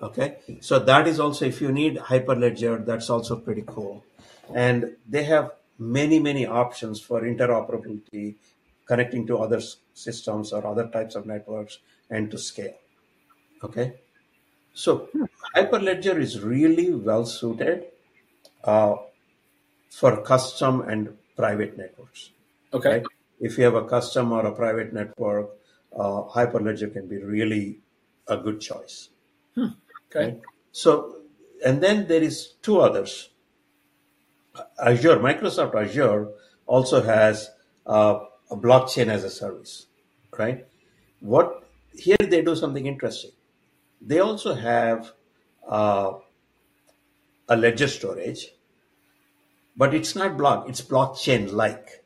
Okay, 0.00 0.38
so 0.60 0.78
that 0.80 1.06
is 1.06 1.20
also 1.20 1.44
if 1.46 1.60
you 1.60 1.70
need 1.70 1.96
Hyperledger, 1.96 2.84
that's 2.84 3.08
also 3.08 3.36
pretty 3.36 3.62
cool. 3.66 4.04
And 4.52 4.96
they 5.08 5.22
have 5.24 5.52
many 5.78 6.18
many 6.18 6.44
options 6.44 7.00
for 7.00 7.22
interoperability, 7.22 8.34
connecting 8.84 9.26
to 9.28 9.38
other 9.38 9.60
systems 9.94 10.52
or 10.52 10.66
other 10.66 10.88
types 10.88 11.14
of 11.14 11.24
networks, 11.26 11.78
and 12.10 12.30
to 12.32 12.38
scale. 12.38 12.74
Okay, 13.62 13.94
so 14.74 15.08
Hyperledger 15.54 16.18
is 16.18 16.40
really 16.40 16.92
well 16.92 17.24
suited 17.24 17.84
uh, 18.64 18.96
for 19.88 20.20
custom 20.22 20.80
and 20.80 21.16
private 21.36 21.78
networks. 21.78 22.30
Okay. 22.72 22.88
Right? 22.88 23.06
If 23.40 23.58
you 23.58 23.64
have 23.64 23.74
a 23.74 23.84
custom 23.84 24.32
or 24.32 24.46
a 24.46 24.52
private 24.52 24.92
network, 24.92 25.50
uh, 25.94 26.22
Hyperledger 26.22 26.92
can 26.92 27.08
be 27.08 27.18
really 27.18 27.80
a 28.28 28.36
good 28.36 28.60
choice. 28.60 29.08
Okay. 30.14 30.38
So, 30.70 31.16
and 31.64 31.82
then 31.82 32.06
there 32.06 32.22
is 32.22 32.54
two 32.62 32.80
others. 32.80 33.30
Azure, 34.82 35.16
Microsoft 35.16 35.74
Azure 35.74 36.28
also 36.66 37.02
has 37.02 37.50
uh, 37.86 38.20
a 38.50 38.56
blockchain 38.56 39.08
as 39.08 39.24
a 39.24 39.30
service, 39.30 39.86
right? 40.38 40.66
What 41.20 41.64
here 41.94 42.16
they 42.18 42.42
do 42.42 42.54
something 42.54 42.86
interesting. 42.86 43.32
They 44.00 44.18
also 44.18 44.54
have 44.54 45.12
uh, 45.66 46.14
a 47.48 47.56
ledger 47.56 47.88
storage, 47.88 48.52
but 49.76 49.94
it's 49.94 50.14
not 50.14 50.36
block. 50.36 50.68
It's 50.68 50.82
blockchain 50.82 51.52
like. 51.52 52.01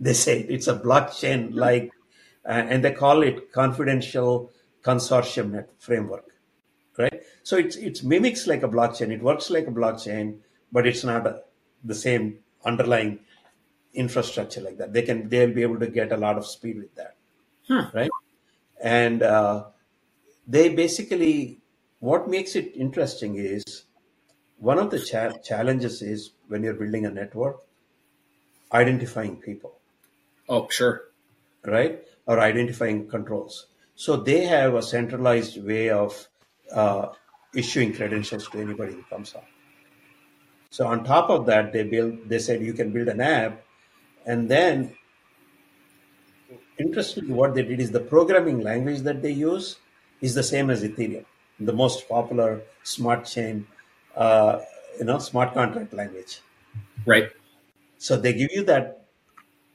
They 0.00 0.12
say 0.12 0.40
it's 0.40 0.68
a 0.68 0.78
blockchain 0.78 1.54
like, 1.54 1.92
uh, 2.44 2.52
and 2.52 2.84
they 2.84 2.92
call 2.92 3.22
it 3.22 3.52
confidential 3.52 4.50
consortium 4.82 5.52
net 5.52 5.70
framework 5.78 6.32
right? 6.98 7.22
So 7.42 7.56
it's 7.56 7.76
it 7.76 8.02
mimics 8.02 8.46
like 8.46 8.62
a 8.62 8.68
blockchain. 8.68 9.10
It 9.10 9.22
works 9.22 9.50
like 9.50 9.66
a 9.66 9.70
blockchain, 9.70 10.38
but 10.70 10.86
it's 10.86 11.04
not 11.04 11.26
a, 11.26 11.42
the 11.84 11.94
same 11.94 12.38
underlying 12.64 13.20
infrastructure 13.94 14.60
like 14.60 14.78
that. 14.78 14.92
They 14.92 15.02
can 15.02 15.28
they'll 15.28 15.52
be 15.52 15.62
able 15.62 15.78
to 15.80 15.86
get 15.86 16.12
a 16.12 16.16
lot 16.16 16.36
of 16.38 16.46
speed 16.46 16.78
with 16.78 16.94
that, 16.96 17.16
right? 17.94 18.10
And 18.82 19.22
uh, 19.22 19.66
they 20.46 20.68
basically 20.74 21.60
what 22.00 22.28
makes 22.28 22.56
it 22.56 22.72
interesting 22.74 23.36
is 23.36 23.84
one 24.58 24.78
of 24.78 24.90
the 24.90 24.98
cha- 24.98 25.38
challenges 25.38 26.02
is 26.02 26.32
when 26.48 26.62
you're 26.62 26.74
building 26.74 27.06
a 27.06 27.10
network, 27.10 27.60
identifying 28.72 29.36
people 29.36 29.78
Oh, 30.48 30.68
sure. 30.70 31.10
right? 31.66 32.02
Or 32.26 32.40
identifying 32.40 33.08
controls. 33.08 33.66
So 33.94 34.16
they 34.16 34.44
have 34.46 34.74
a 34.74 34.82
centralized 34.82 35.62
way 35.62 35.90
of 35.90 36.28
uh, 36.72 37.08
issuing 37.54 37.92
credentials 37.94 38.48
to 38.50 38.60
anybody 38.60 38.94
who 38.94 39.02
comes 39.04 39.34
on. 39.34 39.42
So 40.70 40.86
on 40.88 41.04
top 41.04 41.30
of 41.30 41.46
that, 41.46 41.72
they 41.72 41.84
build. 41.84 42.28
They 42.28 42.38
said 42.40 42.62
you 42.62 42.72
can 42.72 42.92
build 42.92 43.08
an 43.08 43.20
app 43.20 43.62
And 44.26 44.50
then, 44.50 44.96
interestingly, 46.78 47.32
what 47.32 47.54
they 47.54 47.62
did 47.62 47.80
is 47.80 47.90
the 47.90 48.00
programming 48.00 48.60
language 48.60 49.00
that 49.00 49.22
they 49.22 49.30
use 49.30 49.76
is 50.20 50.34
the 50.34 50.42
same 50.42 50.70
as 50.70 50.82
Ethereum, 50.82 51.24
the 51.60 51.72
most 51.72 52.08
popular 52.08 52.62
smart 52.82 53.24
chain, 53.24 53.66
uh, 54.16 54.60
you 54.98 55.04
know, 55.04 55.18
smart 55.18 55.54
contract 55.54 55.92
language. 55.92 56.40
Right. 57.06 57.30
So 58.02 58.16
they 58.16 58.32
give 58.32 58.50
you 58.50 58.64
that 58.64 59.04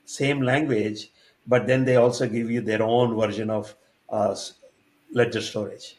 same 0.04 0.42
language, 0.42 1.10
but 1.46 1.66
then 1.66 1.86
they 1.86 1.96
also 1.96 2.28
give 2.28 2.50
you 2.50 2.60
their 2.60 2.82
own 2.82 3.16
version 3.16 3.48
of 3.48 3.74
uh, 4.10 4.36
ledger 5.14 5.40
storage, 5.40 5.96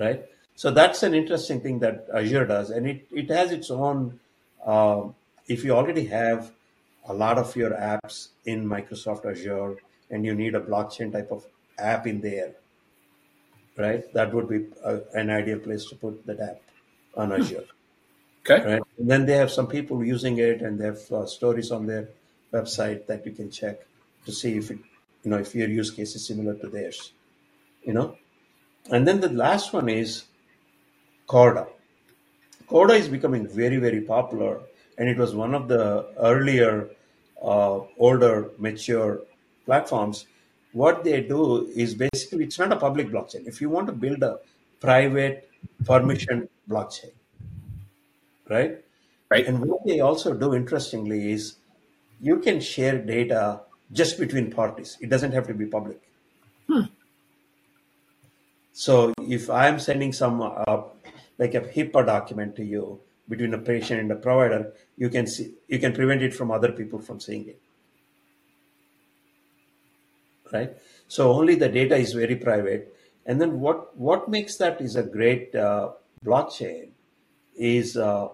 right? 0.00 0.24
So 0.56 0.72
that's 0.72 1.04
an 1.04 1.14
interesting 1.14 1.60
thing 1.60 1.78
that 1.78 2.08
Azure 2.12 2.46
does, 2.46 2.70
and 2.70 2.88
it, 2.88 3.06
it 3.12 3.30
has 3.30 3.52
its 3.52 3.70
own. 3.70 4.18
Uh, 4.66 5.02
if 5.46 5.62
you 5.62 5.70
already 5.70 6.06
have 6.06 6.50
a 7.06 7.14
lot 7.14 7.38
of 7.38 7.54
your 7.54 7.70
apps 7.70 8.30
in 8.44 8.66
Microsoft 8.66 9.24
Azure 9.24 9.76
and 10.10 10.26
you 10.26 10.34
need 10.34 10.56
a 10.56 10.60
blockchain 10.60 11.12
type 11.12 11.30
of 11.30 11.46
app 11.78 12.08
in 12.08 12.20
there, 12.20 12.54
right? 13.78 14.12
That 14.14 14.34
would 14.34 14.48
be 14.48 14.66
a, 14.84 15.00
an 15.14 15.30
ideal 15.30 15.60
place 15.60 15.84
to 15.90 15.94
put 15.94 16.26
that 16.26 16.40
app 16.40 16.60
on 17.16 17.32
Azure. 17.32 17.66
Okay. 18.40 18.64
Right. 18.64 18.82
And 18.98 19.10
then 19.10 19.26
they 19.26 19.36
have 19.36 19.50
some 19.50 19.66
people 19.66 20.04
using 20.04 20.38
it, 20.38 20.62
and 20.62 20.78
they 20.78 20.86
have 20.86 21.12
uh, 21.12 21.26
stories 21.26 21.70
on 21.70 21.86
their 21.86 22.08
website 22.52 23.06
that 23.06 23.24
you 23.26 23.32
can 23.32 23.50
check 23.50 23.80
to 24.26 24.32
see 24.32 24.56
if 24.56 24.70
it, 24.70 24.78
you 25.22 25.30
know, 25.30 25.38
if 25.38 25.54
your 25.54 25.68
use 25.68 25.90
case 25.90 26.14
is 26.14 26.26
similar 26.26 26.54
to 26.54 26.68
theirs. 26.68 27.12
You 27.82 27.94
know, 27.94 28.16
and 28.90 29.06
then 29.08 29.20
the 29.20 29.28
last 29.30 29.72
one 29.72 29.88
is 29.88 30.24
Corda. 31.26 31.66
Corda 32.66 32.94
is 32.94 33.08
becoming 33.08 33.46
very, 33.46 33.76
very 33.76 34.00
popular, 34.00 34.60
and 34.98 35.08
it 35.08 35.16
was 35.18 35.34
one 35.34 35.54
of 35.54 35.68
the 35.68 36.06
earlier, 36.18 36.90
uh, 37.42 37.80
older, 37.98 38.50
mature 38.58 39.22
platforms. 39.66 40.26
What 40.72 41.04
they 41.04 41.20
do 41.22 41.66
is 41.74 41.94
basically 41.94 42.44
it's 42.44 42.58
not 42.58 42.72
a 42.72 42.76
public 42.76 43.08
blockchain. 43.08 43.46
If 43.46 43.60
you 43.60 43.68
want 43.70 43.86
to 43.88 43.92
build 43.92 44.22
a 44.22 44.38
private 44.80 45.50
permission 45.84 46.48
blockchain, 46.68 47.12
right? 48.50 48.84
Right. 49.30 49.46
And 49.46 49.64
what 49.64 49.86
they 49.86 50.00
also 50.00 50.34
do, 50.34 50.54
interestingly, 50.54 51.32
is 51.32 51.56
you 52.20 52.40
can 52.40 52.60
share 52.60 52.98
data 52.98 53.60
just 53.92 54.18
between 54.18 54.50
parties. 54.50 54.98
It 55.00 55.08
doesn't 55.08 55.32
have 55.32 55.46
to 55.46 55.54
be 55.54 55.66
public. 55.66 56.00
So 58.80 59.12
if 59.28 59.50
I'm 59.50 59.78
sending 59.78 60.12
some 60.12 60.40
uh, 60.40 60.82
like 61.38 61.54
a 61.54 61.60
HIPAA 61.60 62.06
document 62.06 62.56
to 62.56 62.64
you 62.64 63.00
between 63.28 63.52
a 63.52 63.58
patient 63.58 64.00
and 64.00 64.10
a 64.10 64.16
provider, 64.16 64.72
you 64.96 65.10
can 65.10 65.26
see 65.26 65.52
you 65.68 65.78
can 65.78 65.92
prevent 65.92 66.22
it 66.22 66.32
from 66.34 66.50
other 66.50 66.72
people 66.72 66.98
from 66.98 67.20
seeing 67.20 67.46
it. 67.48 67.60
Right. 70.50 70.72
So 71.08 71.30
only 71.30 71.56
the 71.56 71.68
data 71.68 71.96
is 71.96 72.14
very 72.14 72.36
private. 72.36 72.94
And 73.26 73.38
then 73.38 73.60
what 73.60 73.96
what 73.98 74.30
makes 74.30 74.56
that 74.56 74.80
is 74.80 74.96
a 74.96 75.02
great 75.02 75.54
uh, 75.54 75.90
blockchain 76.24 76.88
is 77.56 77.98
uh, 77.98 78.28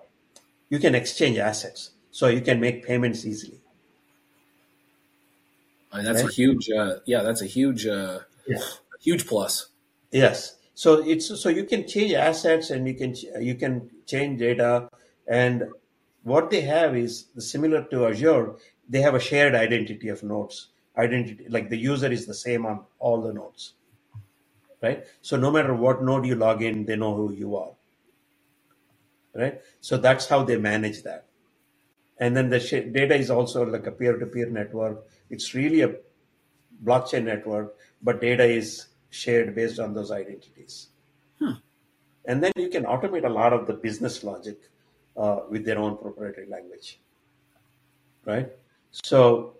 you 0.68 0.78
can 0.78 0.94
exchange 0.94 1.38
assets, 1.38 1.92
so 2.11 2.28
you 2.28 2.40
can 2.40 2.61
make 2.61 2.85
payments 2.85 3.25
easily. 3.26 3.61
I 5.92 5.96
mean, 5.99 6.04
that's 6.04 6.23
a 6.23 6.26
huge. 6.28 6.70
Uh, 6.70 6.96
yeah, 7.06 7.23
that's 7.23 7.42
a 7.42 7.46
huge, 7.46 7.87
uh, 7.87 8.20
Yeah. 8.46 8.58
huge 9.00 9.26
plus. 9.26 9.68
Yes. 10.11 10.56
So 10.75 11.02
it's 11.02 11.26
so 11.40 11.49
you 11.49 11.64
can 11.64 11.87
change 11.88 12.12
assets 12.12 12.70
and 12.70 12.87
you 12.87 12.94
can 12.94 13.14
you 13.40 13.54
can 13.54 13.90
change 14.06 14.40
data 14.40 14.90
and 15.26 15.64
what 16.23 16.50
they 16.50 16.61
have 16.62 16.96
is 16.96 17.26
similar 17.38 17.85
to 17.85 18.06
Azure. 18.06 18.56
They 18.88 19.00
have 19.00 19.14
a 19.14 19.20
shared 19.20 19.54
identity 19.54 20.08
of 20.08 20.23
nodes. 20.23 20.68
Identity 20.96 21.49
like 21.49 21.70
the 21.70 21.78
user 21.78 22.11
is 22.12 22.26
the 22.26 22.35
same 22.35 22.66
on 22.66 22.85
all 22.99 23.20
the 23.23 23.32
nodes, 23.32 23.75
right? 24.82 25.04
So 25.23 25.37
no 25.37 25.50
matter 25.50 25.75
what 25.75 26.02
node 26.02 26.26
you 26.26 26.35
log 26.35 26.62
in, 26.62 26.85
they 26.87 26.96
know 26.96 27.14
who 27.14 27.32
you 27.32 27.56
are, 27.56 27.75
right? 29.37 29.61
So 29.81 29.97
that's 29.97 30.26
how 30.26 30.45
they 30.45 30.57
manage 30.57 31.02
that. 31.02 31.26
And 32.19 32.37
then 32.37 32.49
the 32.49 32.61
sh- 32.61 32.90
data 32.93 33.14
is 33.14 33.31
also 33.31 33.64
like 33.64 33.87
a 33.87 33.93
peer-to-peer 33.93 34.49
network. 34.50 35.07
It's 35.31 35.55
really 35.55 35.83
a 35.83 35.95
blockchain 36.85 37.25
network, 37.25 37.76
but 38.02 38.21
data 38.21 38.45
is 38.45 38.87
shared 39.11 39.55
based 39.55 39.78
on 39.78 39.95
those 39.95 40.11
identities. 40.11 40.88
And 42.26 42.43
then 42.43 42.52
you 42.57 42.69
can 42.69 42.85
automate 42.85 43.25
a 43.25 43.28
lot 43.28 43.52
of 43.52 43.66
the 43.66 43.73
business 43.73 44.25
logic 44.25 44.59
uh, 45.16 45.40
with 45.49 45.64
their 45.64 45.78
own 45.78 45.97
proprietary 45.97 46.49
language, 46.49 47.00
right? 48.25 48.50
So 48.90 49.55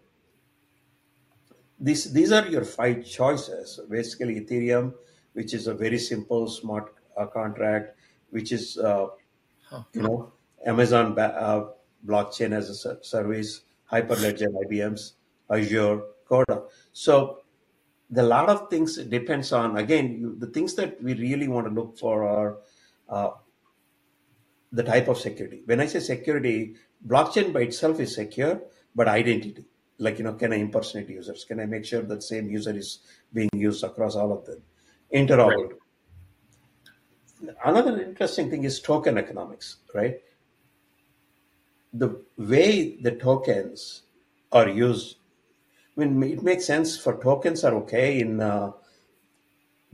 these 1.79 2.13
these 2.13 2.33
are 2.33 2.47
your 2.49 2.65
five 2.65 3.05
choices. 3.05 3.79
Basically, 3.89 4.41
Ethereum, 4.41 4.95
which 5.35 5.55
is 5.55 5.69
a 5.69 5.75
very 5.75 5.99
simple 5.99 6.49
smart 6.49 6.95
uh, 7.17 7.27
contract, 7.27 7.97
which 8.31 8.51
is 8.51 8.79
uh, 8.79 9.09
Huh. 9.71 9.83
you 9.93 10.03
know 10.03 10.33
Amazon 10.65 11.15
ba- 11.15 11.37
uh, 11.37 11.69
blockchain 12.07 12.53
as 12.53 12.71
a 12.85 13.03
service, 13.05 13.63
Hyperledger, 13.91 14.49
IBM's 14.65 15.15
Azure, 15.51 16.03
Corda. 16.29 16.63
So 16.93 17.43
the 18.11 18.23
lot 18.23 18.49
of 18.49 18.71
things 18.71 18.97
depends 18.97 19.53
on 19.53 19.77
again 19.77 20.19
you, 20.21 20.37
the 20.39 20.47
things 20.47 20.75
that 20.75 21.03
we 21.03 21.15
really 21.15 21.49
want 21.49 21.67
to 21.67 21.73
look 21.73 21.99
for 21.99 22.25
are 22.25 22.59
uh, 23.09 23.31
the 24.73 24.83
type 24.83 25.09
of 25.09 25.19
security. 25.19 25.63
When 25.65 25.81
I 25.81 25.87
say 25.87 26.01
security, 26.01 26.77
blockchain 27.07 27.53
by 27.53 27.61
itself 27.63 28.01
is 28.01 28.15
secure, 28.15 28.61
but 28.95 29.09
identity, 29.09 29.65
like 29.99 30.19
you 30.19 30.25
know, 30.25 30.35
can 30.35 30.53
I 30.53 30.57
impersonate 30.57 31.09
users? 31.09 31.45
Can 31.45 31.61
I 31.61 31.67
make 31.67 31.85
sure 31.85 32.03
that 32.03 32.23
same 32.23 32.49
user 32.51 32.77
is 32.77 33.01
being 33.33 33.51
used 33.55 33.85
across 33.85 34.17
all 34.17 34.33
of 34.33 34.45
them? 34.45 34.63
Right. 35.49 35.79
Another 37.65 38.01
interesting 38.03 38.51
thing 38.51 38.65
is 38.65 38.81
token 38.81 39.19
economics, 39.19 39.77
right? 39.95 40.21
The 41.93 42.21
way 42.37 42.97
the 42.97 43.13
tokens 43.13 44.03
are 44.53 44.69
used, 44.69 45.17
I 45.97 46.05
mean, 46.05 46.23
it 46.23 46.43
makes 46.43 46.65
sense 46.65 46.97
for 46.97 47.21
tokens 47.23 47.65
are 47.65 47.75
okay 47.75 48.21
in 48.21 48.41
uh, 48.41 48.73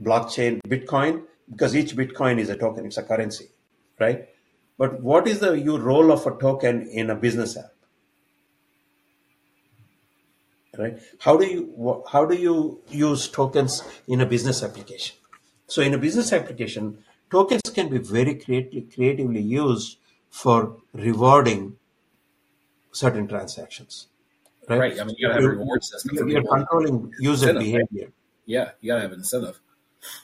blockchain, 0.01 0.61
Bitcoin, 0.67 1.23
because 1.49 1.75
each 1.75 1.95
Bitcoin 1.95 2.39
is 2.39 2.49
a 2.49 2.55
token, 2.55 2.85
it's 2.85 2.97
a 2.97 3.03
currency, 3.03 3.49
right? 3.99 4.29
But 4.77 5.01
what 5.01 5.27
is 5.27 5.39
the 5.39 5.53
you 5.53 5.77
role 5.77 6.11
of 6.11 6.25
a 6.25 6.31
token 6.31 6.87
in 6.87 7.09
a 7.09 7.15
business 7.15 7.57
app, 7.57 7.73
right? 10.77 10.97
How 11.19 11.37
do 11.37 11.45
you 11.45 12.03
how 12.09 12.25
do 12.25 12.35
you 12.35 12.81
use 12.89 13.27
tokens 13.27 13.83
in 14.07 14.21
a 14.21 14.25
business 14.25 14.63
application? 14.63 15.17
So 15.67 15.81
in 15.81 15.93
a 15.93 15.97
business 15.97 16.33
application, 16.33 17.03
tokens 17.33 17.69
can 17.77 17.89
be 17.89 17.97
very 17.97 18.35
creatively, 18.35 18.81
creatively 18.95 19.41
used 19.41 19.97
for 20.29 20.57
rewarding 20.93 21.61
certain 22.91 23.27
transactions, 23.27 24.07
right? 24.69 24.79
Right. 24.79 24.99
I 24.99 25.03
mean, 25.03 25.15
you 25.17 25.27
gotta 25.27 25.41
have 25.41 25.43
a 25.43 25.55
reward 25.57 25.83
system 25.83 26.15
You're, 26.15 26.29
you're 26.29 26.43
controlling 26.55 27.11
user 27.19 27.49
Incentive, 27.49 27.63
behavior. 27.63 28.09
Yeah, 28.45 28.71
you 28.81 28.91
gotta 28.91 29.01
have 29.01 29.11
an 29.13 29.19
incentive. 29.19 29.59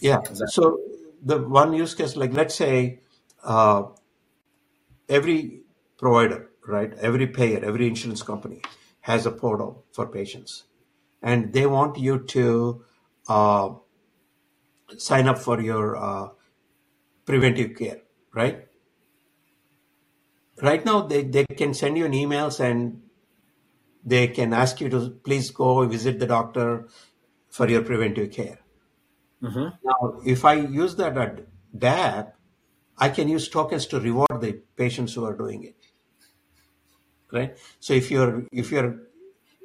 Yeah. 0.02 0.20
Exactly. 0.20 0.48
So 0.48 0.80
the 1.24 1.38
one 1.40 1.74
use 1.74 1.96
case, 1.96 2.16
like 2.16 2.34
let's 2.34 2.56
say, 2.56 3.00
uh, 3.44 3.84
every 5.08 5.62
provider, 5.98 6.50
right, 6.68 6.94
every 7.00 7.28
payer, 7.28 7.64
every 7.64 7.88
insurance 7.88 8.22
company 8.22 8.62
has 9.02 9.26
a 9.26 9.32
portal 9.32 9.84
for 9.92 10.06
patients, 10.08 10.66
and 11.22 11.54
they 11.54 11.66
want 11.66 11.98
you 11.98 12.20
to 12.36 12.84
uh, 13.28 13.70
sign 14.98 15.28
up 15.28 15.38
for 15.38 15.62
your 15.62 15.96
uh, 15.96 16.30
preventive 17.30 17.76
care, 17.78 18.02
right? 18.34 18.68
Right 20.62 20.86
now, 20.86 21.02
they, 21.02 21.24
they 21.24 21.46
can 21.46 21.74
send 21.74 21.98
you 21.98 22.06
an 22.06 22.12
emails 22.12 22.60
and 22.60 23.02
they 24.04 24.28
can 24.28 24.54
ask 24.54 24.82
you 24.82 24.90
to 24.90 25.10
please 25.24 25.52
go 25.52 25.86
visit 25.88 26.20
the 26.20 26.28
doctor 26.28 26.88
for 27.50 27.68
your 27.70 27.82
preventive 27.84 28.32
care. 28.32 28.60
hmm 29.42 29.70
Now, 29.84 30.22
if 30.26 30.46
I 30.46 30.54
use 30.56 30.96
that 30.96 31.18
at 31.18 31.46
DApp, 31.78 32.34
I 32.98 33.10
can 33.10 33.28
use 33.30 33.50
tokens 33.50 33.86
to 33.88 34.00
reward 34.00 34.42
the 34.42 34.54
patients 34.78 35.14
who 35.14 35.26
are 35.26 35.36
doing 35.36 35.64
it, 35.64 35.76
right? 37.32 37.58
So 37.80 37.94
if 37.94 38.12
you're 38.12 38.44
if 38.52 38.72
you're 38.72 38.98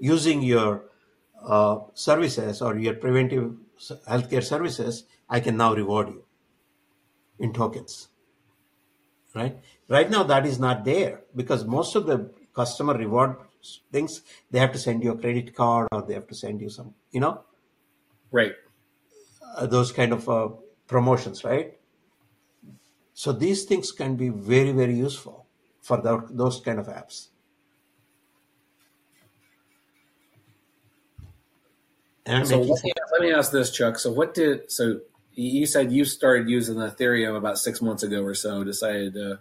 using 0.00 0.42
your 0.42 0.84
uh, 1.42 1.78
services 1.94 2.62
or 2.62 2.78
your 2.78 2.94
preventive 2.94 3.54
healthcare 4.08 4.42
services, 4.44 5.04
I 5.28 5.40
can 5.40 5.56
now 5.56 5.74
reward 5.74 6.08
you 6.10 6.23
in 7.38 7.52
tokens, 7.52 8.08
right? 9.34 9.56
Right 9.88 10.10
now, 10.10 10.22
that 10.24 10.46
is 10.46 10.58
not 10.58 10.84
there 10.84 11.20
because 11.34 11.64
most 11.64 11.94
of 11.94 12.06
the 12.06 12.30
customer 12.54 12.94
reward 12.94 13.36
things 13.92 14.20
they 14.50 14.58
have 14.58 14.72
to 14.72 14.78
send 14.78 15.02
you 15.02 15.12
a 15.12 15.16
credit 15.18 15.54
card 15.54 15.88
or 15.92 16.02
they 16.02 16.14
have 16.14 16.26
to 16.28 16.34
send 16.34 16.60
you 16.60 16.68
some, 16.68 16.94
you 17.12 17.20
know, 17.20 17.42
Right. 18.30 18.54
uh, 19.56 19.66
those 19.66 19.92
kind 19.92 20.12
of 20.12 20.28
uh, 20.28 20.48
promotions, 20.86 21.44
right? 21.44 21.74
So 23.12 23.32
these 23.32 23.64
things 23.64 23.90
can 23.90 24.14
be 24.14 24.28
very, 24.28 24.70
very 24.70 24.94
useful 24.94 25.46
for 25.80 26.00
tho- 26.00 26.28
those 26.30 26.60
kind 26.60 26.78
of 26.78 26.86
apps. 26.86 27.28
And 32.26 32.46
So 32.46 32.58
let 32.58 32.82
me, 32.84 32.92
let 33.12 33.20
me 33.22 33.32
ask 33.32 33.50
this, 33.52 33.70
Chuck. 33.70 33.98
So 33.98 34.10
what 34.12 34.34
did 34.34 34.70
so 34.70 35.00
you 35.34 35.66
said 35.66 35.92
you 35.92 36.04
started 36.04 36.48
using 36.48 36.76
Ethereum 36.76 37.36
about 37.36 37.58
six 37.58 37.82
months 37.82 38.02
ago 38.02 38.22
or 38.22 38.34
so? 38.34 38.64
Decided 38.64 39.16
uh, 39.16 39.36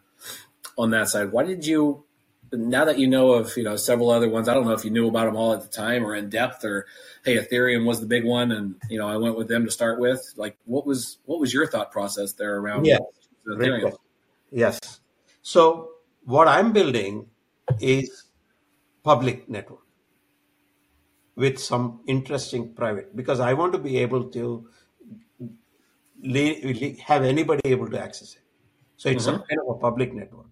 on 0.78 0.92
that 0.92 1.10
side. 1.10 1.32
Why 1.32 1.44
did 1.44 1.66
you? 1.66 2.06
Now 2.52 2.86
that 2.86 3.00
you 3.00 3.08
know 3.08 3.34
of 3.34 3.56
you 3.58 3.64
know 3.64 3.76
several 3.78 4.12
other 4.12 4.30
ones, 4.30 4.48
I 4.48 4.54
don't 4.54 4.66
know 4.66 4.74
if 4.74 4.86
you 4.86 4.92
knew 4.92 5.08
about 5.08 5.26
them 5.26 5.36
all 5.36 5.54
at 5.54 5.64
the 5.64 5.70
time 5.70 6.06
or 6.06 6.16
in 6.16 6.30
depth, 6.30 6.64
or 6.66 6.86
hey, 7.26 7.38
Ethereum 7.38 7.86
was 7.86 8.00
the 8.00 8.06
big 8.06 8.26
one, 8.26 8.52
and 8.52 8.76
you 8.90 9.00
know 9.00 9.08
I 9.08 9.18
went 9.18 9.38
with 9.38 9.48
them 9.48 9.66
to 9.66 9.72
start 9.72 10.00
with. 10.00 10.22
Like, 10.38 10.58
what 10.66 10.86
was 10.86 11.18
what 11.26 11.40
was 11.40 11.54
your 11.54 11.68
thought 11.68 11.92
process 11.92 12.34
there 12.34 12.58
around 12.58 12.86
Yeah, 12.86 13.00
Ethereum? 13.48 13.94
Yes. 14.52 14.80
So 15.42 15.92
what 16.26 16.48
I'm 16.48 16.74
building 16.74 17.28
is 17.80 18.26
public 19.04 19.50
network 19.50 19.80
with 21.36 21.60
some 21.60 22.02
interesting 22.08 22.74
private 22.74 23.16
because 23.16 23.40
I 23.40 23.54
want 23.54 23.74
to 23.74 23.80
be 23.80 24.00
able 24.00 24.26
to 24.32 24.70
have 26.24 27.24
anybody 27.24 27.62
able 27.66 27.90
to 27.90 28.00
access 28.00 28.36
it. 28.36 28.42
So 28.98 29.10
it's 29.10 29.26
some 29.26 29.36
hmm 29.36 29.44
kind 29.50 29.60
of 29.62 29.76
a 29.76 29.80
public 29.80 30.14
network, 30.14 30.52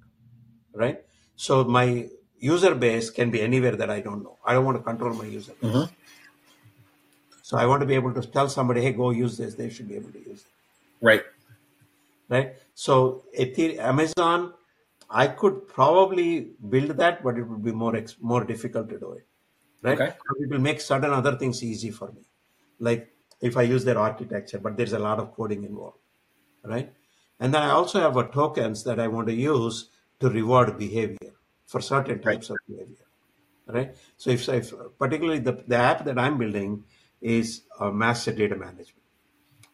right? 0.73 1.05
So 1.35 1.63
my 1.65 2.09
user 2.39 2.75
base 2.75 3.09
can 3.09 3.31
be 3.31 3.41
anywhere 3.41 3.75
that 3.75 3.89
I 3.89 4.01
don't 4.01 4.23
know. 4.23 4.39
I 4.45 4.53
don't 4.53 4.65
want 4.65 4.77
to 4.77 4.83
control 4.83 5.13
my 5.13 5.25
user 5.25 5.53
hmm. 5.61 5.83
So 7.43 7.55
I 7.55 7.67
want 7.67 7.81
to 7.81 7.85
be 7.85 7.93
able 7.93 8.13
to 8.15 8.21
tell 8.23 8.49
somebody, 8.49 8.81
hey, 8.81 8.93
go 8.93 9.11
use 9.11 9.37
this. 9.37 9.53
They 9.53 9.69
should 9.69 9.87
be 9.87 9.95
able 9.95 10.11
to 10.11 10.19
use 10.19 10.45
it, 10.45 10.51
Right. 11.01 11.23
right? 12.29 12.55
So 12.73 13.25
Ether- 13.37 13.79
Amazon, 13.81 14.53
I 15.09 15.27
could 15.27 15.67
probably 15.67 16.53
build 16.69 16.91
that, 16.97 17.23
but 17.23 17.37
it 17.37 17.43
would 17.43 17.63
be 17.63 17.71
more 17.71 17.95
ex- 17.95 18.17
more 18.19 18.43
difficult 18.43 18.89
to 18.89 18.99
do 18.99 19.11
it, 19.13 19.27
right? 19.81 19.99
Okay. 19.99 20.13
It 20.39 20.49
will 20.49 20.59
make 20.59 20.81
certain 20.81 21.11
other 21.11 21.37
things 21.37 21.63
easy 21.63 21.91
for 21.91 22.11
me, 22.11 22.23
like 22.79 23.13
if 23.41 23.57
I 23.57 23.63
use 23.63 23.83
their 23.85 23.97
architecture, 23.99 24.59
but 24.59 24.77
there's 24.77 24.93
a 24.93 24.99
lot 24.99 25.19
of 25.19 25.33
coding 25.35 25.63
involved, 25.63 25.97
right? 26.63 26.93
And 27.39 27.53
then 27.53 27.61
I 27.63 27.71
also 27.71 27.99
have 27.99 28.17
a 28.17 28.27
tokens 28.27 28.83
that 28.83 28.99
I 28.99 29.07
want 29.07 29.27
to 29.27 29.33
use 29.33 29.89
to 30.19 30.29
reward 30.29 30.77
behavior 30.77 31.33
for 31.65 31.81
certain 31.81 32.21
Right. 32.23 32.35
types 32.35 32.49
of 32.49 32.57
behavior, 32.67 33.05
right? 33.67 33.95
So 34.17 34.29
if, 34.29 34.47
if 34.49 34.73
particularly 34.99 35.39
the, 35.39 35.63
the 35.67 35.77
app 35.77 36.05
that 36.05 36.19
I'm 36.19 36.37
building 36.37 36.83
is 37.21 37.63
uh, 37.79 37.91
master 37.91 38.31
data 38.31 38.55
management. 38.55 39.03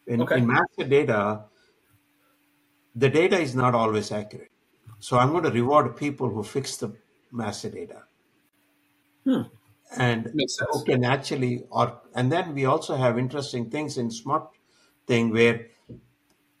In, 0.06 0.20
Okay. 0.22 0.36
in 0.36 0.46
master 0.46 0.84
data, 0.88 1.44
the 2.94 3.08
data 3.08 3.38
is 3.38 3.54
not 3.54 3.74
always 3.74 4.12
accurate. 4.12 4.50
So 4.98 5.18
I'm 5.18 5.30
going 5.30 5.44
to 5.44 5.50
reward 5.50 5.96
people 5.96 6.28
who 6.28 6.42
fix 6.42 6.76
the 6.76 6.96
master 7.32 7.70
data 7.70 8.04
Hmm. 9.24 9.42
And 9.96 10.34
who 10.72 10.84
can 10.84 11.04
actually 11.04 11.64
or 11.70 12.00
and 12.14 12.30
then 12.32 12.54
we 12.54 12.64
also 12.64 12.96
have 12.96 13.18
interesting 13.18 13.70
things 13.70 13.96
in 13.98 14.10
smart 14.10 14.50
thing 15.06 15.30
where 15.30 15.68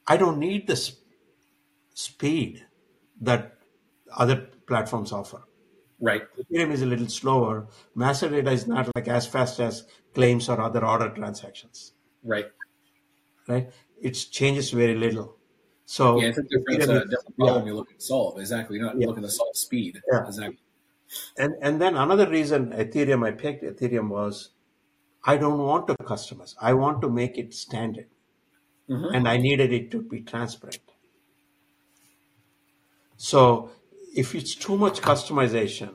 I 0.08 0.16
don't 0.16 0.38
need 0.40 0.66
the 0.66 0.72
s- 0.72 0.96
speed 1.94 2.66
that 3.20 3.58
other 4.16 4.36
platforms 4.66 5.12
offer. 5.12 5.44
Right. 6.00 6.22
Ethereum 6.38 6.72
is 6.72 6.82
a 6.82 6.86
little 6.86 7.08
slower. 7.08 7.68
Master 7.94 8.28
data 8.30 8.50
is 8.52 8.66
not 8.66 8.90
like 8.96 9.08
as 9.08 9.26
fast 9.26 9.60
as 9.60 9.86
claims 10.14 10.48
or 10.48 10.60
other 10.60 10.84
order 10.84 11.10
transactions, 11.10 11.94
Right. 12.22 12.52
right? 13.46 13.70
It 14.00 14.12
changes 14.30 14.70
very 14.70 14.94
little. 14.94 15.36
So 15.84 16.20
Yeah, 16.20 16.28
it's 16.28 16.38
a 16.38 16.42
different, 16.42 16.82
uh, 16.82 17.04
different 17.04 17.36
yeah, 17.38 17.46
problem 17.46 17.66
you're 17.66 17.76
looking 17.76 17.96
to 17.96 18.04
solve. 18.04 18.38
Exactly. 18.38 18.76
You're 18.76 18.86
not 18.86 18.96
yeah, 18.98 19.06
looking 19.06 19.22
to 19.22 19.30
solve 19.30 19.56
speed. 19.56 20.02
yeah. 20.12 20.26
Exactly. 20.26 20.58
And 21.36 21.54
and 21.62 21.80
then 21.80 21.96
another 21.96 22.28
reason 22.28 22.72
Ethereum 22.72 23.26
I 23.26 23.32
picked 23.32 23.64
Ethereum 23.64 24.08
was 24.08 24.50
I 25.24 25.36
don't 25.36 25.58
want 25.58 25.88
to 25.88 25.94
customize. 25.96 26.54
I 26.60 26.74
want 26.74 27.02
to 27.02 27.10
make 27.10 27.38
it 27.38 27.54
standard, 27.54 28.08
hmm 28.88 29.14
and 29.14 29.28
I 29.28 29.36
needed 29.36 29.72
it 29.72 29.90
to 29.92 30.02
be 30.02 30.20
transparent. 30.22 30.82
So 33.16 33.70
if 34.14 34.34
it's 34.34 34.54
too 34.54 34.76
much 34.76 35.00
customization, 35.00 35.92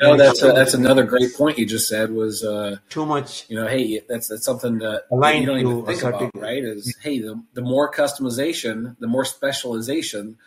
You 0.00 0.08
know, 0.08 0.16
that's 0.16 0.42
a, 0.42 0.52
that's 0.52 0.74
another 0.74 1.04
great 1.04 1.34
point 1.34 1.58
you 1.58 1.66
just 1.66 1.88
said 1.88 2.10
was, 2.12 2.44
uh, 2.44 2.76
too 2.88 3.04
much 3.04 3.46
you 3.48 3.56
know, 3.56 3.66
hey, 3.66 4.00
that's 4.08 4.28
that's 4.28 4.44
something 4.44 4.78
that, 4.78 5.04
you 5.10 5.46
don't 5.46 5.58
even 5.60 5.80
to 5.80 5.86
think 5.86 6.02
about, 6.02 6.30
right? 6.36 6.62
Is 6.64 6.96
hey, 7.02 7.18
the 7.20 7.42
the 7.54 7.62
more 7.62 7.90
customization, 7.92 8.96
the 9.00 9.08
more 9.08 9.24
specialization, 9.24 10.38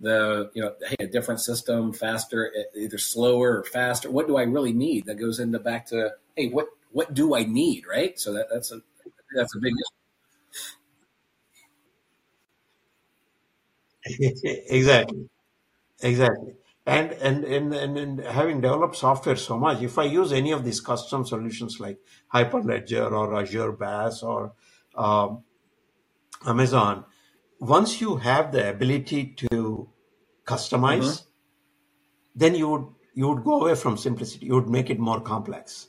the 0.00 0.50
you 0.54 0.62
know, 0.62 0.74
hey, 0.86 0.96
a 1.00 1.06
different 1.06 1.40
system, 1.40 1.92
faster, 1.92 2.52
either 2.76 2.98
slower 2.98 3.58
or 3.58 3.64
faster. 3.64 4.10
What 4.10 4.26
do 4.26 4.36
I 4.36 4.42
really 4.42 4.72
need? 4.72 5.06
That 5.06 5.16
goes 5.16 5.40
into 5.40 5.58
back 5.58 5.86
to 5.86 6.12
hey, 6.36 6.48
what 6.48 6.66
what 6.92 7.14
do 7.14 7.34
I 7.34 7.44
need, 7.44 7.84
right? 7.86 8.18
So 8.18 8.32
that 8.32 8.46
that's 8.52 8.72
a 8.72 8.80
that's 9.34 9.54
a 9.54 9.58
big 9.60 9.74
exactly, 14.70 15.28
exactly. 16.02 16.54
And, 16.86 17.12
and 17.12 17.44
and 17.44 17.74
and 17.74 17.98
and 17.98 18.20
having 18.20 18.60
developed 18.62 18.96
software 18.96 19.36
so 19.36 19.58
much, 19.58 19.82
if 19.82 19.98
I 19.98 20.04
use 20.04 20.32
any 20.32 20.52
of 20.52 20.64
these 20.64 20.80
custom 20.80 21.26
solutions 21.26 21.80
like 21.80 21.98
Hyperledger 22.34 23.10
or 23.12 23.36
Azure 23.36 23.72
BAS 23.72 24.22
or 24.22 24.52
um, 24.96 25.44
Amazon, 26.46 27.04
once 27.60 28.00
you 28.00 28.16
have 28.16 28.52
the 28.52 28.70
ability 28.70 29.34
to 29.50 29.88
customize, 30.46 31.24
then 32.34 32.54
you 32.54 32.68
would 32.68 32.86
you 33.14 33.28
would 33.28 33.44
go 33.44 33.62
away 33.62 33.74
from 33.74 33.96
simplicity. 33.96 34.46
You 34.46 34.54
would 34.54 34.68
make 34.68 34.90
it 34.90 34.98
more 34.98 35.20
complex 35.20 35.88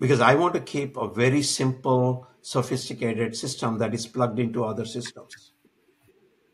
because 0.00 0.20
I 0.20 0.34
want 0.34 0.54
to 0.54 0.60
keep 0.60 0.96
a 0.96 1.08
very 1.08 1.42
simple, 1.42 2.26
sophisticated 2.40 3.36
system 3.36 3.78
that 3.78 3.92
is 3.94 4.06
plugged 4.06 4.38
into 4.38 4.64
other 4.64 4.84
systems, 4.84 5.52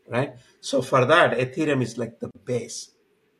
right? 0.07 0.33
So 0.59 0.81
for 0.81 1.05
that, 1.05 1.37
Ethereum 1.37 1.81
is 1.81 1.97
like 1.97 2.19
the 2.19 2.29
base, 2.45 2.91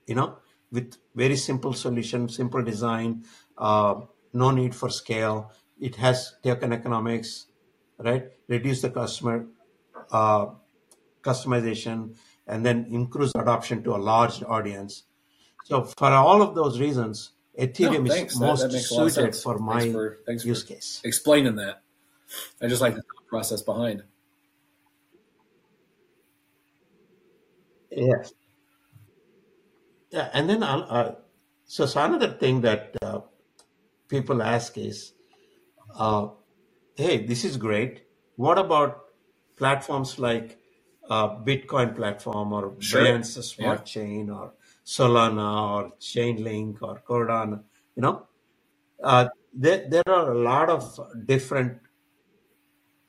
you 0.05 0.15
know, 0.15 0.37
with 0.71 0.97
very 1.15 1.35
simple 1.35 1.73
solution, 1.73 2.29
simple 2.29 2.63
design, 2.63 3.25
uh, 3.57 4.01
no 4.33 4.51
need 4.51 4.73
for 4.75 4.89
scale. 4.89 5.51
It 5.79 5.95
has 5.95 6.35
token 6.43 6.71
economics, 6.71 7.47
right? 7.97 8.27
Reduce 8.47 8.81
the 8.81 8.89
customer 8.89 9.47
uh, 10.11 10.47
customization, 11.21 12.15
and 12.47 12.65
then 12.65 12.87
increase 12.91 13.31
adoption 13.35 13.83
to 13.83 13.95
a 13.95 13.97
large 13.97 14.43
audience. 14.43 15.03
So 15.65 15.83
for 15.83 16.07
all 16.11 16.41
of 16.41 16.55
those 16.55 16.79
reasons, 16.79 17.31
No, 17.57 17.65
Ethereum 17.65 18.07
is 18.07 18.13
thanks. 18.13 18.33
That 18.35 18.39
that 18.39 18.45
most 18.47 18.73
makes 18.73 18.91
a 18.91 18.93
lot 18.95 19.07
of 19.07 19.13
suited 19.13 19.35
for 19.35 19.57
Thanks 19.57 19.85
my 19.85 19.91
for 19.91 20.17
thanks 20.25 20.45
use 20.45 20.63
for 20.63 20.73
case. 20.73 21.01
explaining 21.03 21.55
that. 21.55 21.81
I 22.61 22.67
just 22.67 22.81
like 22.81 22.95
the 22.95 23.03
process 23.27 23.61
behind. 23.61 24.03
Yes. 27.89 28.33
Yeah, 30.11 30.29
and 30.33 30.49
then 30.49 30.63
uh, 30.63 30.77
uh, 30.77 31.15
so, 31.65 31.85
so 31.85 32.03
another 32.03 32.29
thing 32.29 32.61
that 32.61 32.95
uh, 33.01 33.21
people 34.07 34.41
ask 34.41 34.77
is, 34.77 35.13
uh, 35.95 36.29
hey, 36.95 37.25
this 37.25 37.43
is 37.43 37.57
great. 37.57 38.03
What 38.35 38.57
about 38.57 39.06
platforms 39.57 40.19
like 40.19 40.59
uh, 41.09 41.29
Bitcoin 41.49 41.95
platform 41.95 42.53
or 42.53 42.73
Sure. 42.79 43.01
Binance 43.01 43.35
Yeah. 43.35 43.41
Smart 43.41 43.85
Chain 43.85 44.29
or 44.29 44.53
Solana 44.85 45.49
or 45.75 45.91
Chainlink 45.99 46.81
or 46.81 47.01
Cardano? 47.07 47.63
You 47.95 48.01
know, 48.01 48.27
uh, 49.03 49.27
there 49.53 49.87
there 49.89 50.03
are 50.07 50.31
a 50.31 50.37
lot 50.37 50.69
of 50.69 50.99
different 51.25 51.79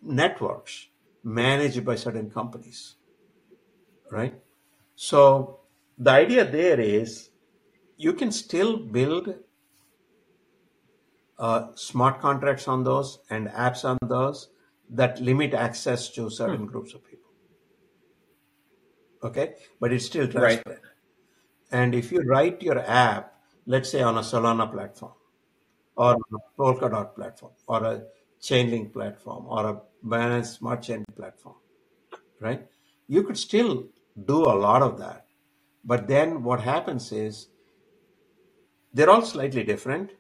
networks 0.03 0.89
managed 1.23 1.85
by 1.85 1.95
certain 1.97 2.31
companies, 2.31 2.97
right? 4.11 4.35
So 4.95 5.61
the 5.99 6.11
idea 6.11 6.45
there 6.51 6.81
is 6.81 7.31
you 7.97 8.13
can 8.13 8.31
still 8.33 8.77
build 8.77 9.35
uh, 11.39 11.69
smart 11.75 12.21
contracts 12.21 12.69
on 12.69 12.85
those 12.85 13.19
and 13.31 13.49
apps 13.49 13.85
on 13.85 13.99
those 14.03 14.49
that 14.91 15.21
limit 15.21 15.55
access 15.55 16.09
to 16.11 16.23
Hmm. 16.23 16.31
certain 16.31 16.67
groups 16.67 16.95
of 16.95 17.05
people. 17.05 17.31
Okay, 19.23 19.55
but 19.81 19.93
it's 19.93 20.07
still 20.07 20.27
Right. 20.35 20.63
transparent. 20.63 20.85
And 21.71 21.95
if 21.95 22.13
you 22.13 22.21
write 22.23 22.63
your 22.63 22.79
app, 22.79 23.35
let's 23.67 23.91
say 23.91 24.03
on 24.03 24.17
a 24.17 24.21
Solana 24.21 24.71
platform 24.71 25.13
or 25.97 26.15
a 26.15 26.39
Polkadot 26.59 27.15
platform 27.15 27.53
or 27.67 27.85
a 27.85 28.03
Chainlink 28.41 28.93
platform 28.93 29.47
or 29.49 29.67
a 29.67 29.81
Binance 30.07 30.59
Smart 30.59 30.83
Chain 30.83 31.05
platform, 31.17 31.57
right? 32.41 32.67
You 33.09 33.25
could 33.25 33.39
still 33.39 33.89
do 34.27 34.45
a 34.45 34.57
lot 34.67 34.83
of 34.83 34.99
that. 34.99 35.27
But 35.85 36.09
then 36.09 36.43
what 36.43 36.61
happens 36.61 37.13
is 37.13 37.49
they're 38.93 39.11
all 39.11 39.23
slightly 39.23 39.65
different. 39.65 40.13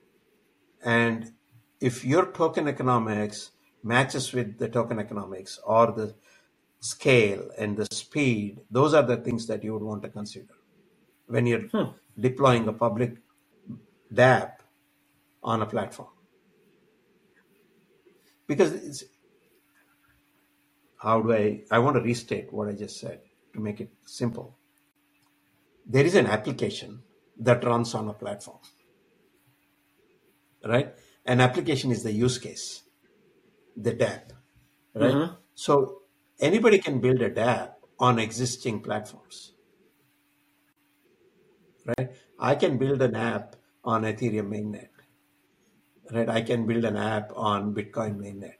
And 0.84 1.32
if 1.80 2.04
your 2.04 2.32
token 2.32 2.68
economics 2.68 3.52
matches 3.82 4.32
with 4.32 4.58
the 4.58 4.68
token 4.68 4.98
economics 4.98 5.58
or 5.64 5.92
the 5.92 6.14
scale 6.80 7.50
and 7.58 7.76
the 7.76 7.86
speed, 7.92 8.60
those 8.70 8.94
are 8.94 9.02
the 9.02 9.16
things 9.16 9.46
that 9.46 9.64
you 9.64 9.72
would 9.72 9.82
want 9.82 10.02
to 10.02 10.08
consider 10.08 10.54
when 11.26 11.46
you're 11.46 11.68
Hmm. 11.68 11.90
deploying 12.18 12.66
a 12.68 12.72
public 12.72 13.16
dApp 14.12 14.52
on 15.42 15.62
a 15.62 15.66
platform. 15.66 16.08
because 18.48 18.72
it's, 18.72 19.04
how 20.96 21.20
do 21.20 21.32
I, 21.32 21.62
I 21.70 21.78
want 21.78 21.96
to 21.96 22.02
restate 22.02 22.52
what 22.52 22.68
I 22.68 22.72
just 22.72 22.98
said 22.98 23.20
to 23.52 23.60
make 23.60 23.80
it 23.80 23.90
simple. 24.04 24.58
There 25.86 26.04
is 26.04 26.14
an 26.16 26.26
application 26.26 27.02
that 27.38 27.62
runs 27.62 27.94
on 27.94 28.08
a 28.08 28.14
platform, 28.14 28.58
right? 30.64 30.94
An 31.24 31.40
application 31.40 31.92
is 31.92 32.02
the 32.02 32.12
use 32.12 32.38
case, 32.38 32.82
the 33.82 33.92
dApp, 33.92 34.30
right? 34.94 35.14
Mm-hmm. 35.14 35.34
So 35.54 36.02
anybody 36.40 36.78
can 36.78 37.00
build 37.00 37.22
a 37.22 37.30
dApp 37.30 37.74
on 37.98 38.18
existing 38.18 38.80
platforms, 38.80 39.52
right? 41.86 42.10
I 42.38 42.54
can 42.54 42.78
build 42.78 43.02
an 43.02 43.14
app 43.14 43.56
on 43.84 44.02
Ethereum 44.02 44.48
mainnet, 44.48 44.88
right? 46.12 46.28
I 46.28 46.42
can 46.42 46.66
build 46.66 46.84
an 46.84 46.96
app 46.96 47.32
on 47.34 47.74
Bitcoin 47.74 48.16
mainnet, 48.16 48.58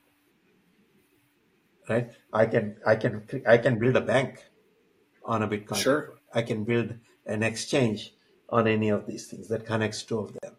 right? 1.89 2.11
I 2.33 2.47
can 2.47 2.77
I 2.87 2.97
can 2.97 3.27
I 3.47 3.59
can 3.59 3.79
build 3.79 3.97
a 3.97 4.01
bank 4.01 4.45
on 5.25 5.43
a 5.43 5.49
Bitcoin. 5.49 5.77
Sure. 5.77 6.01
network. 6.01 6.19
I 6.35 6.43
can 6.43 6.65
build 6.65 6.95
an 7.27 7.43
exchange 7.43 8.15
on 8.51 8.67
any 8.67 8.89
of 8.89 9.07
these 9.07 9.27
things 9.27 9.49
that 9.49 9.67
connects 9.67 10.03
two 10.03 10.19
of 10.19 10.33
them. 10.41 10.57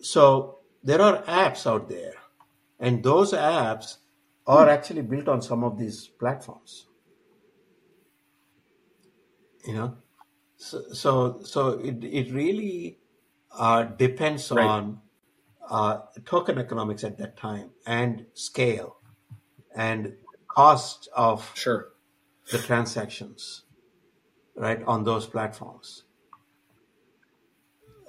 So 0.00 0.58
there 0.82 1.00
are 1.00 1.22
apps 1.22 1.66
out 1.66 1.88
there, 1.88 2.14
and 2.78 3.02
those 3.02 3.32
apps 3.32 3.98
are 4.46 4.68
actually 4.68 5.02
built 5.02 5.28
on 5.28 5.42
some 5.42 5.64
of 5.64 5.78
these 5.78 6.08
platforms. 6.08 6.86
You 9.66 9.74
know, 9.74 9.96
so 10.56 10.82
so, 10.92 11.42
so 11.42 11.68
it 11.80 12.04
it 12.04 12.32
really 12.32 13.00
uh, 13.52 13.84
depends 13.84 14.50
Right. 14.50 14.64
on 14.66 15.02
uh, 15.70 16.00
token 16.24 16.58
economics 16.58 17.04
at 17.04 17.18
that 17.18 17.36
time 17.36 17.72
and 17.86 18.26
scale 18.34 18.98
and 19.74 20.16
cost 20.48 21.08
of 21.16 21.52
Sure. 21.54 21.92
the 22.50 22.58
transactions, 22.58 23.64
right, 24.56 24.82
on 24.84 25.04
those 25.04 25.26
platforms. 25.26 26.04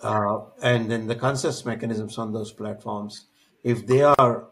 Uh, 0.01 0.45
and 0.62 0.91
then 0.91 1.08
the 1.08 1.15
consensus 1.15 1.65
mechanisms 1.65 2.17
on 2.17 2.32
those 2.34 2.51
platforms, 2.51 3.28
if 3.63 3.88
they 3.88 4.04
are 4.04 4.49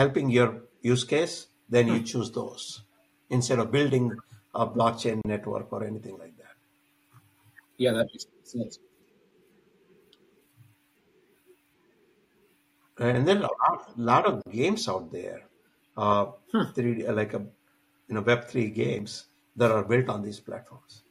helping 0.00 0.30
your 0.30 0.50
use 0.82 1.04
case, 1.04 1.48
then 1.68 1.88
you 1.88 2.02
choose 2.02 2.30
those 2.30 2.84
instead 3.30 3.58
of 3.58 3.70
building 3.72 4.22
a 4.54 4.66
blockchain 4.66 5.20
network 5.24 5.72
or 5.72 5.84
anything 5.84 6.16
like 6.18 6.36
that. 6.36 6.56
Yeah, 7.78 7.92
that 7.92 8.06
makes 8.12 8.26
sense. 8.44 8.78
And 12.98 13.26
then 13.26 13.38
a 13.38 13.48
lot, 13.48 13.98
lot 13.98 14.26
of 14.26 14.42
games 14.50 14.86
out 14.88 15.10
there, 15.10 15.48
uh, 15.96 16.32
Hmm. 16.52 16.72
three 16.74 17.06
like 17.08 17.32
a 17.32 17.38
you 18.08 18.14
know 18.14 18.20
Web 18.22 18.44
three 18.44 18.70
games 18.70 19.28
that 19.56 19.70
are 19.70 19.84
built 19.84 20.08
on 20.10 20.22
these 20.22 20.40
platforms. 20.40 21.04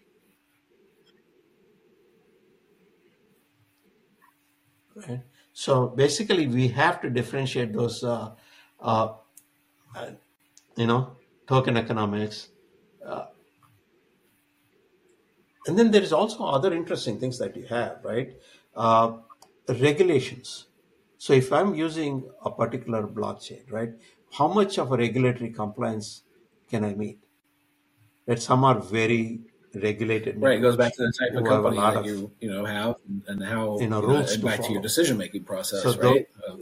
Right. 4.95 5.23
So 5.53 5.87
basically, 5.89 6.47
we 6.47 6.69
have 6.69 7.01
to 7.01 7.09
differentiate 7.09 7.73
those, 7.73 8.03
uh, 8.03 8.35
uh, 8.85 9.15
you 10.75 10.87
know, 10.87 11.17
token 11.47 11.77
economics, 11.77 12.49
uh, 13.05 13.27
and 15.67 15.77
then 15.79 15.91
there 15.91 16.01
is 16.01 16.13
also 16.13 16.43
other 16.45 16.73
interesting 16.73 17.19
things 17.19 17.39
that 17.39 17.55
you 17.55 17.65
have, 17.65 18.03
right? 18.03 18.35
Uh, 18.75 19.17
regulations. 19.67 20.67
So 21.17 21.33
if 21.33 21.51
I'm 21.51 21.73
using 21.73 22.29
a 22.43 22.51
particular 22.51 23.07
blockchain, 23.07 23.71
right, 23.71 23.93
how 24.33 24.47
much 24.47 24.77
of 24.77 24.91
a 24.91 24.97
regulatory 24.97 25.51
compliance 25.51 26.23
can 26.69 26.83
I 26.83 26.93
meet? 26.93 27.19
That 28.27 28.41
some 28.41 28.63
are 28.63 28.79
very 28.79 29.41
regulated 29.73 30.37
Right. 30.41 30.57
It 30.57 30.61
goes 30.61 30.77
back 30.77 30.93
to 30.95 31.03
the 31.03 31.11
type 31.19 31.35
of 31.35 31.43
company 31.45 31.77
that 31.77 31.95
of 31.97 32.05
you 32.05 32.31
you 32.39 32.49
know 32.51 32.65
have 32.65 32.95
and, 33.27 33.43
how 33.43 33.79
you 33.79 33.87
know 33.89 34.01
you 34.01 34.07
know 34.07 34.21
rules 34.21 34.35
to 34.37 34.45
back 34.45 34.61
to 34.63 34.73
your 34.73 34.81
decision 34.81 35.17
making 35.17 35.43
process, 35.43 35.95
though, 35.95 36.11
right? 36.13 36.27
Of, 36.47 36.61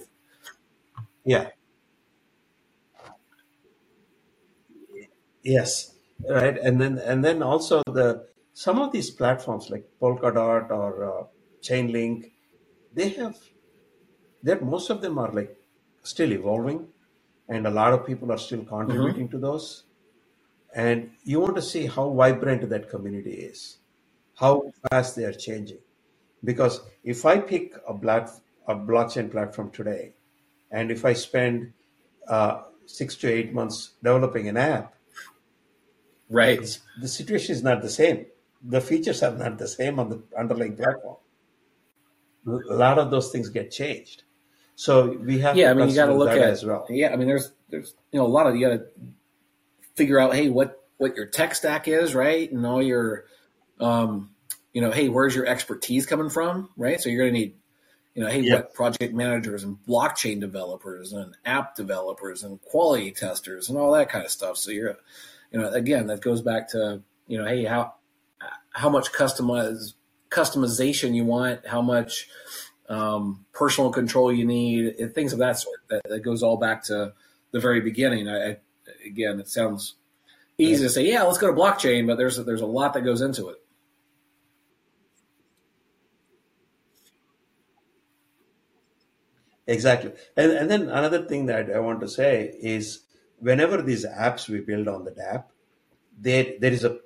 yeah, 1.26 1.50
yes, 5.44 5.96
right, 6.30 6.58
and 6.58 6.80
then 6.80 6.98
and 7.00 7.24
then 7.24 7.44
also 7.44 7.82
the 7.86 8.28
some 8.54 8.80
of 8.80 8.92
these 8.92 9.10
platforms 9.10 9.70
like 9.70 9.90
Polkadot 10.02 10.70
or 10.70 11.04
uh, 11.04 11.24
Chainlink, 11.62 12.32
they 12.94 13.10
have 13.10 13.36
that 14.44 14.64
most 14.64 14.90
of 14.90 15.02
them 15.02 15.18
are 15.18 15.32
like 15.32 15.56
still 16.04 16.32
evolving, 16.32 16.88
and 17.50 17.68
a 17.68 17.72
lot 17.72 17.94
of 17.94 18.06
people 18.06 18.32
are 18.32 18.38
still 18.38 18.64
contributing 18.64 19.30
to 19.30 19.38
those. 19.38 19.84
And 20.76 21.12
you 21.24 21.40
want 21.40 21.56
to 21.56 21.62
see 21.62 21.86
how 21.86 22.12
vibrant 22.12 22.68
that 22.70 22.90
community 22.90 23.34
is, 23.34 23.78
how 24.36 24.72
fast 24.90 25.16
they 25.16 25.24
are 25.24 25.34
changing. 25.34 25.78
Because 26.44 26.82
if 27.04 27.26
I 27.26 27.38
pick 27.38 27.74
a 27.88 27.94
black 27.94 28.30
a 28.68 28.76
blockchain 28.76 29.30
platform 29.32 29.72
today, 29.72 30.14
and 30.72 30.90
if 30.92 31.06
I 31.06 31.14
spend 31.14 31.74
uh, 32.28 32.62
six 32.86 33.16
to 33.18 33.32
eight 33.32 33.54
months 33.54 33.92
developing 34.02 34.48
an 34.48 34.58
app, 34.58 34.96
Right. 36.34 36.80
the 37.00 37.08
situation 37.08 37.56
is 37.56 37.64
not 37.64 37.82
the 37.82 37.90
same. 37.90 38.26
The 38.64 38.82
features 38.82 39.22
are 39.24 39.32
not 39.36 39.58
the 39.58 39.68
same 39.68 40.00
on 40.00 40.10
the 40.10 40.24
underlying 40.38 40.76
platform. 40.76 41.18
A 42.48 42.74
lot 42.74 43.00
of 43.00 43.12
those 43.12 43.32
things 43.32 43.50
get 43.50 43.72
changed. 43.72 44.24
So 44.76 45.12
we 45.12 45.40
have 45.40 45.56
Yeah, 45.56 45.66
to 45.68 45.72
I 45.72 45.74
mean, 45.76 45.90
you 45.90 45.96
got 45.96 46.08
to 46.08 46.14
look 46.14 46.30
at 46.32 46.38
as 46.40 46.66
well. 46.66 46.86
yeah. 46.90 47.14
I 47.14 47.16
mean, 47.16 47.28
there's 47.28 47.52
there's 47.70 47.94
you 48.12 48.20
know 48.20 48.26
a 48.26 48.28
lot 48.28 48.48
of 48.48 48.56
you 48.56 48.68
got 48.68 48.76
to 48.76 48.86
figure 49.96 50.20
out 50.20 50.34
hey 50.34 50.50
what 50.50 50.84
what 50.98 51.16
your 51.16 51.26
tech 51.28 51.54
stack 51.56 51.88
is 51.88 52.16
right 52.16 52.52
and 52.52 52.66
all 52.66 52.82
your 52.82 53.26
um 53.80 54.32
you 54.74 54.82
know 54.82 54.90
hey 54.92 55.08
where's 55.10 55.36
your 55.36 55.46
expertise 55.46 56.06
coming 56.08 56.30
from 56.30 56.70
right 56.78 57.00
so 57.00 57.10
you're 57.10 57.22
going 57.24 57.34
to 57.34 57.40
need 57.40 57.56
you 58.16 58.24
know 58.24 58.30
hey 58.30 58.40
Yeah. 58.42 58.56
what 58.56 58.74
project 58.74 59.14
managers 59.14 59.64
and 59.64 59.78
blockchain 59.88 60.40
developers 60.40 61.14
and 61.14 61.36
app 61.46 61.76
developers 61.76 62.44
and 62.44 62.60
quality 62.64 63.12
testers 63.12 63.70
and 63.70 63.78
all 63.78 63.92
that 63.94 64.10
kind 64.10 64.26
of 64.26 64.32
stuff 64.32 64.58
so 64.58 64.72
you're 64.72 64.98
you 65.54 65.60
know 65.62 65.70
again 65.72 66.08
that 66.08 66.22
goes 66.22 66.42
back 66.42 66.68
to 66.70 67.02
you 67.28 67.38
know 67.38 67.46
hey 67.46 67.64
how 67.64 67.94
how 68.72 68.90
much 68.90 69.12
customize 69.14 69.94
customization 70.30 71.16
you 71.16 71.24
want 71.24 71.66
how 71.66 71.82
much 71.82 72.28
um, 72.90 73.46
personal 73.54 73.92
control 73.92 74.32
you 74.32 74.46
need 74.46 74.96
and 75.00 75.16
things 75.16 75.32
of 75.32 75.40
that 75.40 75.58
sort 75.58 75.80
that, 75.90 76.02
that 76.10 76.20
goes 76.20 76.44
all 76.44 76.58
back 76.58 76.84
to 76.84 77.14
the 77.52 77.60
very 77.60 77.80
beginning 77.80 78.28
I, 78.28 78.52
I 78.52 78.58
again 79.06 79.40
it 79.40 79.48
sounds 79.48 79.96
easy 80.58 80.84
to 80.84 80.90
say 80.90 81.08
yeah 81.08 81.24
let's 81.24 81.38
go 81.38 81.48
to 81.48 81.54
blockchain 81.54 82.08
but 82.08 82.18
there's 82.18 82.44
there's 82.44 82.62
a 82.62 82.66
lot 82.66 82.94
that 82.94 83.02
goes 83.02 83.22
into 83.22 83.48
it 83.50 83.58
Exactly. 89.66 90.12
And, 90.36 90.52
and 90.52 90.70
then 90.70 90.82
another 90.90 91.26
thing 91.26 91.46
that 91.46 91.72
I 91.72 91.80
want 91.80 92.02
to 92.02 92.10
say 92.10 92.54
is 92.62 93.04
whenever 93.44 93.82
these 93.82 94.06
apps 94.06 94.48
we 94.48 94.62
build 94.62 94.88
on 94.88 95.04
the 95.04 95.12
dApp, 95.12 95.44
there, 96.18 96.54
there 96.60 96.72
is 96.72 96.84
a 96.84 96.98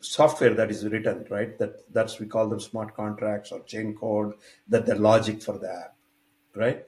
software 0.00 0.54
that 0.54 0.70
is 0.70 0.86
written, 0.86 1.26
right? 1.28 1.58
That 1.58 1.92
that's 1.92 2.18
we 2.20 2.26
call 2.26 2.48
them 2.48 2.60
smart 2.60 2.94
contracts 2.94 3.52
or 3.52 3.60
chain 3.64 3.94
code, 3.94 4.34
that 4.68 4.86
the 4.86 4.94
logic 4.94 5.42
for 5.42 5.58
the 5.58 5.70
app, 5.70 5.94
right? 6.54 6.84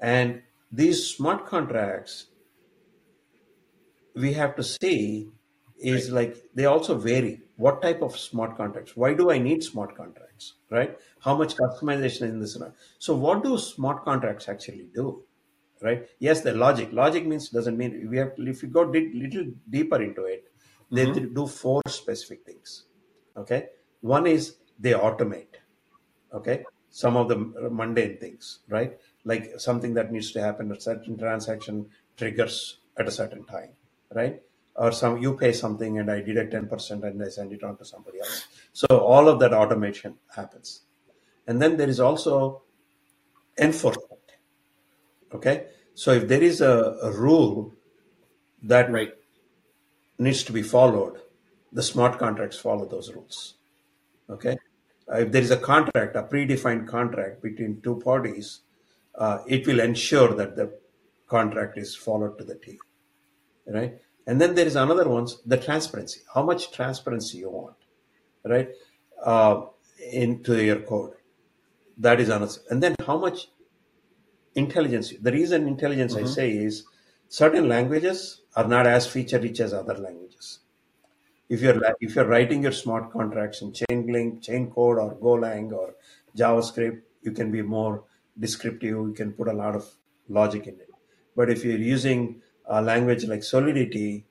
And 0.00 0.42
these 0.72 1.06
smart 1.06 1.46
contracts 1.46 2.26
we 4.14 4.32
have 4.32 4.56
to 4.56 4.62
see 4.62 5.28
right 5.28 5.34
is 5.78 6.10
like 6.10 6.36
they 6.54 6.66
also 6.66 6.98
vary. 6.98 7.40
What 7.56 7.82
type 7.82 8.02
of 8.02 8.18
smart 8.18 8.56
contracts? 8.56 8.96
Why 8.96 9.14
do 9.14 9.30
I 9.30 9.38
need 9.38 9.62
smart 9.62 9.96
contracts? 9.96 10.54
Right? 10.70 10.98
How 11.20 11.36
much 11.36 11.56
customization 11.56 12.22
is 12.22 12.22
in 12.22 12.40
this? 12.40 12.56
So 12.98 13.14
what 13.14 13.42
do 13.44 13.56
smart 13.58 14.04
contracts 14.04 14.48
actually 14.48 14.88
do? 14.94 15.22
Right? 15.82 16.06
Yes, 16.18 16.42
the 16.42 16.52
logic. 16.54 16.92
Logic 16.92 17.26
means 17.26 17.48
doesn't 17.48 17.76
mean 17.76 18.08
we 18.10 18.18
have. 18.18 18.32
If 18.36 18.62
you 18.62 18.68
go 18.68 18.84
dig 18.90 19.14
little 19.14 19.46
deeper 19.68 20.02
into 20.02 20.24
it, 20.24 20.44
they 20.92 21.06
hmm 21.06 21.24
do 21.34 21.46
four 21.46 21.82
specific 21.88 22.44
things. 22.44 22.84
Okay. 23.36 23.68
One 24.00 24.26
is 24.26 24.56
they 24.78 24.92
automate. 24.92 25.56
Okay. 26.32 26.64
Some 26.90 27.16
of 27.16 27.28
the 27.28 27.36
mundane 27.70 28.18
things, 28.18 28.60
right? 28.68 28.98
Like 29.24 29.58
something 29.58 29.94
that 29.94 30.12
needs 30.12 30.32
to 30.32 30.40
happen, 30.42 30.72
a 30.72 30.80
certain 30.80 31.16
transaction 31.16 31.86
triggers 32.16 32.78
at 32.98 33.06
a 33.08 33.10
certain 33.10 33.44
time, 33.44 33.70
right? 34.12 34.42
Or 34.76 34.92
some 34.92 35.18
you 35.18 35.36
pay 35.36 35.52
something 35.52 35.98
and 35.98 36.10
I 36.10 36.20
deduct 36.20 36.52
10% 36.52 37.04
and 37.04 37.22
I 37.22 37.28
send 37.28 37.52
it 37.52 37.62
on 37.62 37.76
to 37.78 37.84
somebody 37.84 38.20
else. 38.20 38.46
So 38.72 38.86
all 38.98 39.28
of 39.28 39.38
that 39.40 39.52
automation 39.52 40.18
happens. 40.34 40.82
And 41.46 41.60
then 41.62 41.76
there 41.76 41.88
is 41.88 42.00
also 42.00 42.62
enforcement. 43.58 44.09
Okay. 45.34 45.66
So 45.94 46.12
if 46.12 46.28
there 46.28 46.42
is 46.42 46.60
a, 46.60 46.96
a 47.02 47.12
rule 47.12 47.74
that 48.62 48.90
right 48.90 49.12
needs 50.18 50.42
to 50.44 50.52
be 50.52 50.62
followed, 50.62 51.20
the 51.72 51.82
smart 51.82 52.18
contracts 52.18 52.58
follow 52.58 52.86
those 52.86 53.12
rules. 53.12 53.54
Okay. 54.28 54.56
Uh, 55.10 55.18
if 55.18 55.32
there 55.32 55.42
is 55.42 55.50
a 55.50 55.56
contract, 55.56 56.16
a 56.16 56.22
predefined 56.22 56.86
contract 56.86 57.42
between 57.42 57.80
two 57.80 58.00
parties, 58.00 58.60
uh, 59.16 59.38
it 59.46 59.66
will 59.66 59.80
ensure 59.80 60.34
that 60.34 60.56
the 60.56 60.72
contract 61.26 61.78
is 61.78 61.96
followed 61.96 62.38
to 62.38 62.44
the 62.44 62.54
T, 62.56 62.78
right? 63.66 63.98
And 64.26 64.40
then 64.40 64.54
there 64.54 64.66
is 64.66 64.76
another 64.76 65.08
one, 65.08 65.26
the 65.46 65.56
transparency. 65.56 66.20
How 66.32 66.42
much 66.42 66.70
transparency 66.70 67.38
you 67.38 67.50
want, 67.50 67.76
right? 68.44 68.68
Uh, 69.22 69.62
into 70.12 70.62
your 70.62 70.80
code. 70.80 71.14
That 71.98 72.20
is 72.20 72.28
another. 72.28 72.52
And 72.70 72.82
then 72.82 72.94
how 73.04 73.18
much 73.18 73.48
intelligence. 74.54 75.12
The 75.20 75.32
reason 75.32 75.66
intelligence 75.68 76.14
I 76.16 76.24
say 76.24 76.50
is 76.56 76.84
certain 77.28 77.68
languages 77.68 78.42
are 78.56 78.66
not 78.66 78.86
as 78.86 79.06
feature 79.06 79.38
rich 79.38 79.60
as 79.60 79.72
other 79.72 79.94
languages. 79.94 80.60
If 81.48 81.60
you're 81.62 81.80
if 82.00 82.14
you're 82.14 82.26
writing 82.26 82.62
your 82.62 82.72
smart 82.72 83.12
contracts 83.12 83.60
in 83.62 83.72
Chainlink, 83.72 84.42
Chain 84.42 84.70
Code, 84.70 84.98
or 84.98 85.14
Golang 85.16 85.72
or 85.72 85.94
JavaScript, 86.36 87.02
you 87.22 87.32
can 87.32 87.50
be 87.50 87.62
more 87.62 88.04
descriptive. 88.38 88.90
You 88.90 89.12
can 89.16 89.32
put 89.32 89.48
a 89.48 89.52
lot 89.52 89.74
of 89.74 89.88
logic 90.28 90.66
in 90.66 90.74
it. 90.80 90.90
But 91.36 91.50
if 91.50 91.64
you're 91.64 91.78
using 91.78 92.42
a 92.66 92.80
language 92.80 93.24
like 93.26 93.42
Solidity, 93.42 94.26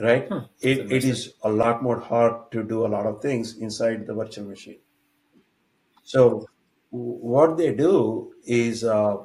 right, 0.00 0.28
it, 0.60 0.90
it 0.92 1.04
is 1.04 1.34
a 1.42 1.50
lot 1.50 1.82
more 1.82 2.00
hard 2.00 2.50
to 2.52 2.62
do 2.62 2.86
a 2.86 2.88
lot 2.88 3.06
of 3.06 3.20
things 3.22 3.56
inside 3.58 4.06
the 4.06 4.14
virtual 4.14 4.44
machine. 4.46 4.78
So 6.02 6.46
what 6.96 7.56
they 7.56 7.74
do 7.74 8.32
is 8.44 8.84
uh, 8.84 9.16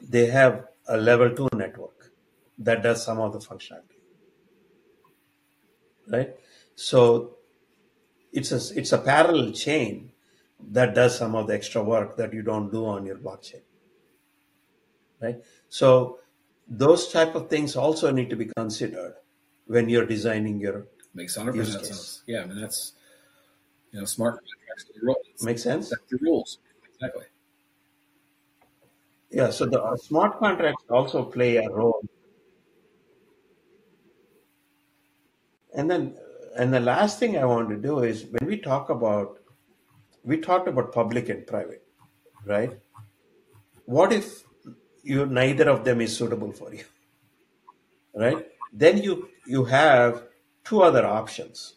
they 0.00 0.26
have 0.26 0.66
a 0.88 0.96
level 0.96 1.34
two 1.34 1.48
network 1.54 2.12
that 2.58 2.82
does 2.82 3.04
some 3.04 3.20
of 3.20 3.32
the 3.32 3.38
functionality, 3.38 4.00
right? 6.08 6.34
So 6.76 7.36
it's 8.32 8.52
a 8.52 8.78
it's 8.78 8.92
a 8.92 8.98
parallel 8.98 9.52
chain 9.52 10.12
that 10.70 10.94
does 10.94 11.16
some 11.16 11.34
of 11.34 11.46
the 11.46 11.54
extra 11.54 11.82
work 11.82 12.16
that 12.16 12.32
you 12.32 12.42
don't 12.42 12.70
do 12.70 12.86
on 12.86 13.06
your 13.06 13.16
blockchain, 13.16 13.62
right? 15.20 15.42
So 15.68 16.18
those 16.68 17.12
type 17.12 17.34
of 17.34 17.50
things 17.50 17.76
also 17.76 18.10
need 18.10 18.30
to 18.30 18.36
be 18.36 18.46
considered 18.46 19.14
when 19.66 19.88
you're 19.88 20.06
designing 20.06 20.60
your 20.60 20.86
Makes 21.14 21.36
hundred 21.36 21.54
percent 21.54 21.86
sense. 21.86 22.22
Yeah, 22.26 22.42
I 22.42 22.46
mean 22.46 22.60
that's 22.60 22.92
you 23.92 24.00
know 24.00 24.04
smart 24.04 24.40
are 24.78 24.92
the 24.94 25.06
rules. 25.06 25.42
Make 25.42 25.58
sense? 25.58 25.88
Set 25.90 25.98
the 26.08 26.18
rules. 26.18 26.58
Exactly. 26.94 27.24
Yeah. 29.30 29.50
So 29.50 29.66
the 29.66 29.82
uh, 29.82 29.96
smart 29.96 30.38
contracts 30.38 30.84
also 30.88 31.24
play 31.24 31.56
a 31.56 31.68
role 31.68 32.02
And 35.74 35.90
then, 35.90 36.16
and 36.56 36.72
the 36.72 36.80
last 36.80 37.18
thing 37.18 37.36
I 37.36 37.44
want 37.44 37.68
to 37.70 37.76
do 37.76 38.00
is 38.00 38.24
when 38.26 38.48
we 38.48 38.58
talk 38.58 38.88
about, 38.90 39.38
we 40.24 40.38
talked 40.38 40.68
about 40.68 40.92
public 40.92 41.28
and 41.28 41.46
private, 41.46 41.86
right? 42.46 42.78
What 43.86 44.12
if 44.12 44.44
you 45.02 45.24
neither 45.24 45.70
of 45.70 45.84
them 45.84 46.02
is 46.02 46.14
suitable 46.14 46.52
for 46.52 46.74
you, 46.74 46.84
right? 48.14 48.46
Then 48.72 48.98
you 49.02 49.28
you 49.46 49.64
have 49.64 50.24
two 50.64 50.82
other 50.82 51.04
options. 51.06 51.74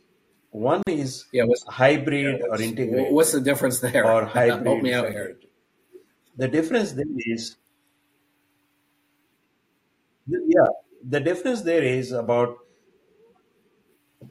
One 0.51 0.81
is 0.88 1.25
Yeah. 1.31 1.43
What's 1.43 1.65
hybrid 1.67 2.41
or 2.41 2.49
what's, 2.49 2.63
integrated 2.63 3.13
what's 3.13 3.31
the 3.33 3.41
difference 3.41 3.79
there? 3.79 4.05
or 4.05 4.25
Help 4.25 4.62
me 4.63 4.93
out 4.93 5.12
here. 5.12 5.38
The 6.36 6.47
difference 6.47 6.91
there 6.93 7.05
is, 7.17 7.57
yeah, 10.27 10.67
the 11.03 11.19
difference 11.19 11.62
there 11.63 11.83
is 11.83 12.12
about 12.12 12.57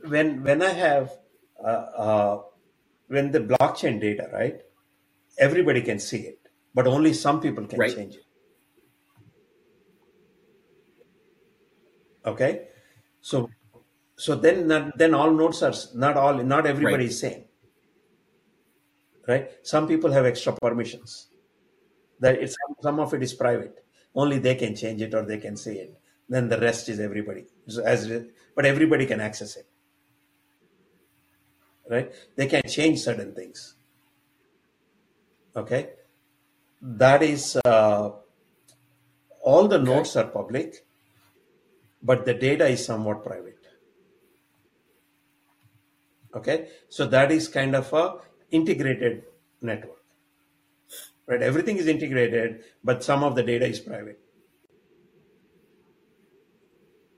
when 0.08 0.42
when 0.42 0.62
I 0.62 0.70
have 0.70 1.12
uh, 1.62 1.66
uh, 2.06 2.42
when 3.08 3.32
the 3.32 3.40
blockchain 3.40 4.00
data, 4.00 4.28
right? 4.32 4.60
Everybody 5.38 5.82
can 5.82 5.98
see 5.98 6.20
it, 6.22 6.38
but 6.74 6.86
only 6.86 7.12
some 7.12 7.40
people 7.40 7.66
can 7.66 7.78
Right. 7.78 7.94
change 7.94 8.14
it. 8.14 8.24
Okay, 12.24 12.68
so 13.20 13.48
so 14.16 14.34
then 14.34 14.68
not, 14.68 14.98
then 14.98 15.14
all 15.14 15.30
nodes 15.32 15.62
are 15.62 15.74
not 15.94 16.16
all 16.16 16.34
not 16.42 16.66
everybody 16.66 17.04
Right. 17.04 17.12
is 17.12 17.20
same, 17.20 17.44
right? 19.28 19.50
Some 19.62 19.86
people 19.88 20.12
have 20.12 20.24
extra 20.26 20.52
permissions. 20.54 21.28
That 22.20 22.36
it's 22.42 22.56
some 22.82 23.00
of 23.00 23.14
it 23.14 23.22
is 23.22 23.34
private. 23.34 23.84
Only 24.14 24.38
they 24.38 24.54
can 24.54 24.74
change 24.76 25.02
it 25.02 25.14
or 25.14 25.22
they 25.24 25.38
can 25.38 25.56
see 25.56 25.76
it. 25.78 26.00
Then 26.28 26.48
the 26.48 26.58
rest 26.58 26.88
is 26.88 27.00
everybody. 27.00 27.46
So 27.68 27.84
as 27.84 28.10
but 28.54 28.66
everybody 28.66 29.06
can 29.06 29.20
access 29.20 29.56
it, 29.56 29.66
right? 31.90 32.12
They 32.36 32.46
can 32.46 32.62
change 32.68 33.00
certain 33.00 33.34
things. 33.34 33.74
Okay, 35.56 35.90
that 36.82 37.22
is 37.22 37.58
uh, 37.64 38.10
all 39.42 39.68
the 39.68 39.78
Okay. 39.78 39.84
nodes 39.84 40.16
are 40.16 40.26
public, 40.28 40.86
but 42.02 42.24
the 42.26 42.34
data 42.34 42.66
is 42.66 42.84
somewhat 42.84 43.24
private. 43.24 43.55
Okay, 46.36 46.68
so 46.90 47.06
that 47.06 47.32
is 47.32 47.48
kind 47.48 47.74
of 47.74 47.90
a 47.94 48.18
integrated 48.50 49.22
network, 49.62 50.02
right? 51.26 51.40
Everything 51.42 51.78
is 51.78 51.86
integrated, 51.86 52.62
but 52.84 53.02
some 53.02 53.24
of 53.24 53.34
the 53.34 53.42
data 53.42 53.66
is 53.66 53.80
private. 53.80 54.20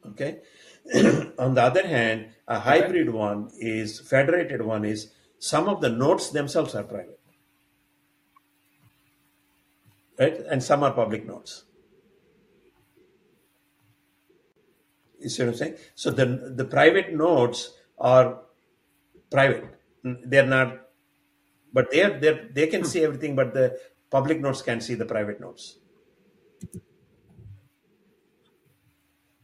Okay. 0.06 0.38
On 1.38 1.54
the 1.54 1.62
other 1.62 1.86
hand, 1.86 2.28
a 2.46 2.60
hybrid 2.60 3.10
one 3.10 3.50
is 3.58 4.00
federated 4.00 4.62
one 4.62 4.84
is 4.84 5.12
some 5.38 5.68
of 5.68 5.80
the 5.80 5.90
nodes 5.90 6.30
themselves 6.30 6.74
are 6.74 6.84
private, 6.84 7.20
right? 10.18 10.38
And 10.48 10.62
some 10.62 10.82
are 10.82 10.92
public 10.92 11.26
nodes. 11.26 11.64
You 15.20 15.28
see 15.28 15.42
what 15.42 15.50
I'm 15.50 15.56
saying? 15.56 15.74
So 15.96 16.10
the 16.10 16.52
the 16.54 16.64
private 16.64 17.12
nodes 17.12 17.74
are 17.98 18.42
private. 19.30 19.64
They're 20.02 20.46
not, 20.46 20.80
but 21.72 21.90
they're 21.90 22.18
they 22.18 22.48
they 22.52 22.66
can 22.66 22.84
see 22.84 23.04
everything, 23.04 23.36
but 23.36 23.54
the 23.54 23.78
public 24.10 24.40
nodes 24.40 24.62
can 24.62 24.80
see 24.80 24.94
the 24.94 25.04
private 25.04 25.40
nodes. 25.40 25.78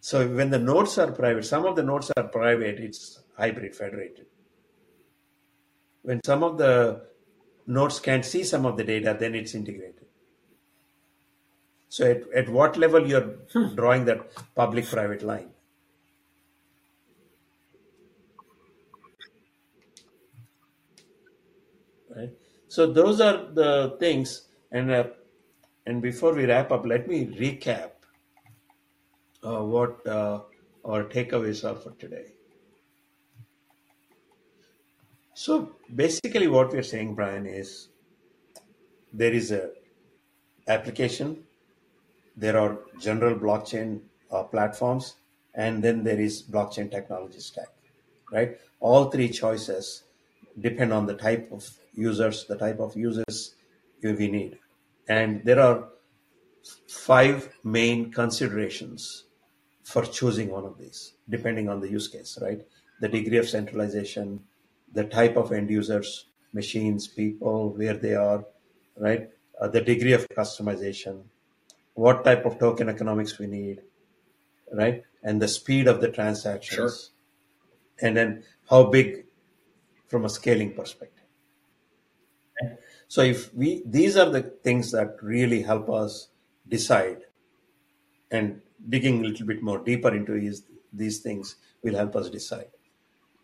So 0.00 0.28
when 0.28 0.50
the 0.50 0.58
nodes 0.58 0.98
are 0.98 1.10
private, 1.12 1.46
some 1.46 1.64
of 1.64 1.76
the 1.76 1.82
nodes 1.82 2.12
are 2.14 2.24
private, 2.24 2.78
it's 2.78 3.20
hybrid 3.38 3.74
federated. 3.74 4.26
When 6.02 6.20
some 6.22 6.42
of 6.42 6.58
the 6.58 7.06
nodes 7.66 8.00
can't 8.00 8.24
see 8.24 8.44
some 8.44 8.66
of 8.66 8.76
the 8.76 8.84
data, 8.84 9.16
then 9.18 9.34
it's 9.34 9.54
integrated. 9.54 10.04
So 11.88 12.10
at, 12.10 12.22
at 12.34 12.48
what 12.48 12.76
level 12.76 13.06
you're 13.06 13.38
hmm. 13.52 13.74
drawing 13.74 14.04
that 14.04 14.18
public 14.54 14.86
private 14.86 15.22
line? 15.22 15.50
Right? 22.14 22.30
So 22.74 22.92
those 22.92 23.20
are 23.20 23.36
the 23.54 23.96
things. 24.00 24.48
And 24.72 24.90
uh, 24.90 25.04
and 25.86 26.02
before 26.02 26.34
we 26.34 26.44
wrap 26.44 26.72
up, 26.72 26.84
let 26.84 27.06
me 27.06 27.26
recap 27.26 27.90
uh, 29.44 29.62
what 29.62 30.04
uh, 30.04 30.40
our 30.84 31.04
takeaways 31.04 31.62
are 31.68 31.76
for 31.76 31.92
today. 32.00 32.24
So 35.34 35.76
basically, 35.94 36.48
what 36.48 36.72
we're 36.72 36.82
saying, 36.82 37.14
Brian, 37.14 37.46
is 37.46 37.90
there 39.12 39.32
is 39.32 39.52
a 39.52 39.70
application, 40.66 41.44
there 42.36 42.58
are 42.58 42.78
general 43.00 43.36
blockchain 43.36 44.00
uh, 44.32 44.42
platforms, 44.42 45.14
and 45.54 45.80
then 45.84 46.02
there 46.02 46.18
is 46.18 46.42
blockchain 46.42 46.90
technology 46.90 47.38
stack, 47.38 47.68
right? 48.32 48.58
All 48.80 49.12
three 49.12 49.28
choices 49.28 50.02
depend 50.60 50.92
on 50.92 51.06
the 51.06 51.14
type 51.14 51.50
of 51.52 51.68
users, 51.94 52.46
the 52.46 52.56
type 52.56 52.80
of 52.80 52.96
users 52.96 53.54
we 54.02 54.28
need, 54.28 54.58
and 55.08 55.44
there 55.44 55.60
are 55.60 55.88
five 56.88 57.48
main 57.62 58.12
considerations 58.12 59.24
for 59.82 60.04
choosing 60.04 60.50
one 60.50 60.64
of 60.64 60.78
these, 60.78 61.14
depending 61.28 61.68
on 61.68 61.80
the 61.80 61.88
use 61.88 62.08
case, 62.08 62.38
right? 62.40 62.62
The 63.00 63.08
degree 63.08 63.38
of 63.38 63.48
centralization, 63.48 64.40
the 64.92 65.04
type 65.04 65.36
of 65.36 65.52
end 65.52 65.70
users, 65.70 66.26
machines, 66.52 67.06
people, 67.08 67.70
where 67.70 67.94
they 67.94 68.14
are, 68.14 68.44
right? 68.96 69.30
Uh, 69.60 69.68
the 69.68 69.80
degree 69.80 70.12
of 70.12 70.28
customization, 70.28 71.22
what 71.94 72.24
type 72.24 72.44
of 72.44 72.58
token 72.58 72.88
economics 72.88 73.38
we 73.38 73.46
need, 73.46 73.82
right? 74.72 75.02
And 75.22 75.40
the 75.40 75.48
speed 75.48 75.86
of 75.86 76.00
the 76.00 76.06
Sure. 76.06 76.14
transactions, 76.14 77.10
and 78.00 78.16
then 78.16 78.44
how 78.68 78.84
big 78.84 79.23
from 80.06 80.24
a 80.24 80.28
scaling 80.28 80.72
perspective. 80.74 81.24
So 83.08 83.22
if 83.22 83.52
we 83.54 83.82
these 83.86 84.16
are 84.16 84.30
the 84.30 84.42
things 84.42 84.90
that 84.92 85.22
really 85.22 85.62
help 85.62 85.90
us 85.90 86.28
decide 86.68 87.18
and 88.30 88.60
digging 88.88 89.20
a 89.20 89.28
little 89.28 89.46
bit 89.46 89.62
more 89.62 89.78
deeper 89.78 90.14
into 90.14 90.32
these, 90.32 90.62
these 90.92 91.18
things 91.20 91.56
will 91.82 91.94
help 91.94 92.16
us 92.16 92.30
decide. 92.30 92.70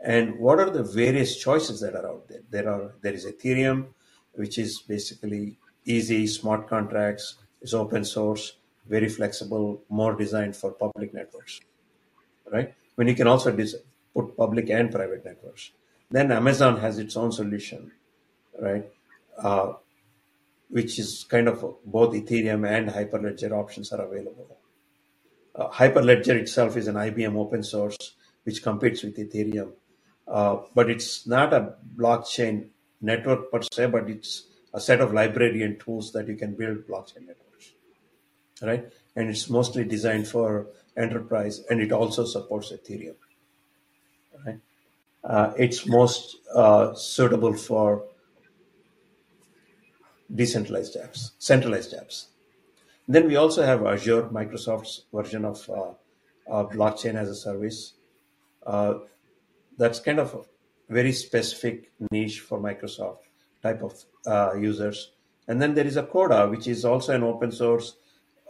And 0.01 0.39
what 0.39 0.59
are 0.59 0.71
the 0.71 0.83
various 0.83 1.37
choices 1.37 1.81
that 1.81 1.95
are 1.95 2.07
out 2.07 2.29
there? 2.29 2.41
There 2.51 2.69
are 2.69 2.95
there 3.03 3.13
is 3.13 3.27
Ethereum, 3.27 3.89
which 4.35 4.59
is 4.59 4.81
basically 4.81 5.59
easy, 5.85 6.27
smart 6.27 6.69
contracts. 6.69 7.37
is 7.63 7.75
open 7.75 8.05
source, 8.05 8.45
very 8.89 9.09
flexible, 9.09 9.83
more 9.89 10.15
designed 10.17 10.57
for 10.57 10.73
public 10.73 11.13
networks, 11.13 11.61
right? 12.51 12.75
When 12.95 13.07
you 13.07 13.15
can 13.15 13.27
also 13.27 13.55
put 14.15 14.37
public 14.37 14.71
and 14.71 14.91
private 14.91 15.25
networks. 15.25 15.73
Then 16.11 16.33
Amazon 16.33 16.81
has 16.81 16.99
its 16.99 17.17
own 17.17 17.31
solution, 17.31 17.93
right? 18.59 18.85
Uh, 19.39 19.75
which 20.69 20.99
is 20.99 21.25
kind 21.25 21.49
of 21.49 21.61
both 21.85 22.15
Ethereum 22.15 22.69
and 22.69 22.89
Hyperledger 22.89 23.53
options 23.53 23.93
are 23.93 24.03
available. 24.03 24.57
Uh, 25.55 25.69
Hyperledger 25.69 26.35
itself 26.35 26.77
is 26.77 26.89
an 26.89 26.95
IBM 26.95 27.37
open 27.37 27.63
source 27.63 27.97
which 28.45 28.63
competes 28.63 29.03
with 29.03 29.17
Ethereum, 29.17 29.73
uh, 30.27 30.59
but 30.75 30.91
it's 30.91 31.27
not 31.27 31.53
a 31.53 31.75
blockchain 31.97 32.69
network 33.01 33.51
per 33.51 33.61
se, 33.63 33.87
but 33.87 34.09
it's 34.09 34.47
a 34.75 34.81
set 34.81 35.01
of 35.01 35.13
library 35.13 35.63
and 35.63 35.79
tools 35.81 36.13
that 36.13 36.29
you 36.29 36.37
can 36.37 36.55
build 36.55 36.87
blockchain 36.87 37.27
networks, 37.27 37.73
right? 38.63 38.89
And 39.17 39.29
it's 39.29 39.51
mostly 39.51 39.85
designed 39.85 40.29
for 40.29 40.67
enterprise, 40.97 41.63
and 41.69 41.81
it 41.81 41.93
also 41.93 42.25
supports 42.25 42.73
Ethereum, 42.73 43.17
right? 44.47 44.61
Uh, 45.23 45.53
it's 45.59 45.87
most 45.87 46.37
uh, 46.55 46.95
suitable 46.95 47.55
for 47.55 48.05
decentralized 50.35 50.97
apps, 50.97 51.31
centralized 51.39 51.93
apps. 51.95 52.27
Then 53.07 53.27
we 53.27 53.37
also 53.37 53.65
have 53.65 53.85
Azure, 53.85 54.25
Microsoft's 54.25 55.05
version 55.13 55.45
of 55.45 55.69
uh, 55.69 56.65
blockchain 56.65 57.17
as 57.17 57.29
a 57.29 57.35
service. 57.35 57.95
That's 59.81 59.99
kind 59.99 60.19
of 60.21 60.35
a 60.35 60.41
very 60.93 61.13
specific 61.13 61.91
niche 62.11 62.41
for 62.41 62.61
Microsoft 62.61 63.21
type 63.63 63.83
of 63.83 63.95
uh, 64.27 64.55
users. 64.55 65.13
And 65.49 65.61
then 65.61 65.75
there 65.75 65.87
is 65.87 65.97
a 65.97 66.03
Corda, 66.03 66.49
which 66.49 66.67
is 66.69 66.85
also 66.85 67.15
an 67.15 67.23
open 67.23 67.51
source, 67.51 67.97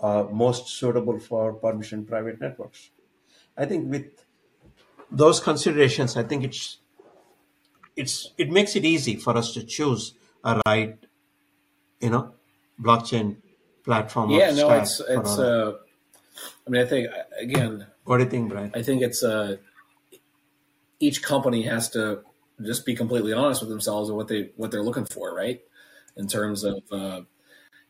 uh, 0.03 0.25
most 0.31 0.69
suitable 0.69 1.19
for 1.19 1.53
permission 1.53 2.05
private 2.05 2.41
networks. 2.41 2.91
I 3.57 3.65
think 3.65 3.91
with 3.91 4.25
those 5.11 5.41
considerations, 5.41 6.17
I 6.17 6.23
think 6.23 6.45
it's 6.45 6.79
it's 7.97 8.31
it 8.39 8.51
makes 8.51 8.77
it 8.77 8.85
easy 8.85 9.17
for 9.17 9.37
us 9.37 9.53
to 9.55 9.65
choose 9.65 10.15
a 10.45 10.61
right 10.67 10.99
you 12.01 12.11
know 12.11 12.33
blockchain 12.81 13.37
platform 13.85 14.31
Yeah, 14.31 14.53
no, 14.53 14.71
it's 14.71 15.01
it's. 15.01 15.39
Uh, 15.39 15.75
I 16.67 16.71
mean, 16.71 16.83
I 16.83 16.87
think 16.87 17.09
again, 17.39 17.87
what 18.05 18.19
do 18.19 18.25
you 18.25 18.31
think 18.31 18.51
brian 18.51 18.71
I 18.75 18.83
think 18.83 19.03
it's 19.03 19.23
uh, 19.23 19.57
each 20.99 21.23
company 21.23 21.63
has 21.63 21.91
to 21.91 22.23
just 22.63 22.87
be 22.87 22.95
completely 22.95 23.33
honest 23.33 23.61
with 23.61 23.71
themselves 23.71 24.09
and 24.09 24.17
what 24.17 24.29
they 24.29 24.51
what 24.57 24.71
they're 24.71 24.83
looking 24.83 25.07
for, 25.07 25.35
right? 25.35 25.61
In 26.17 26.27
terms 26.27 26.65
of 26.65 26.83
uh, 26.93 27.23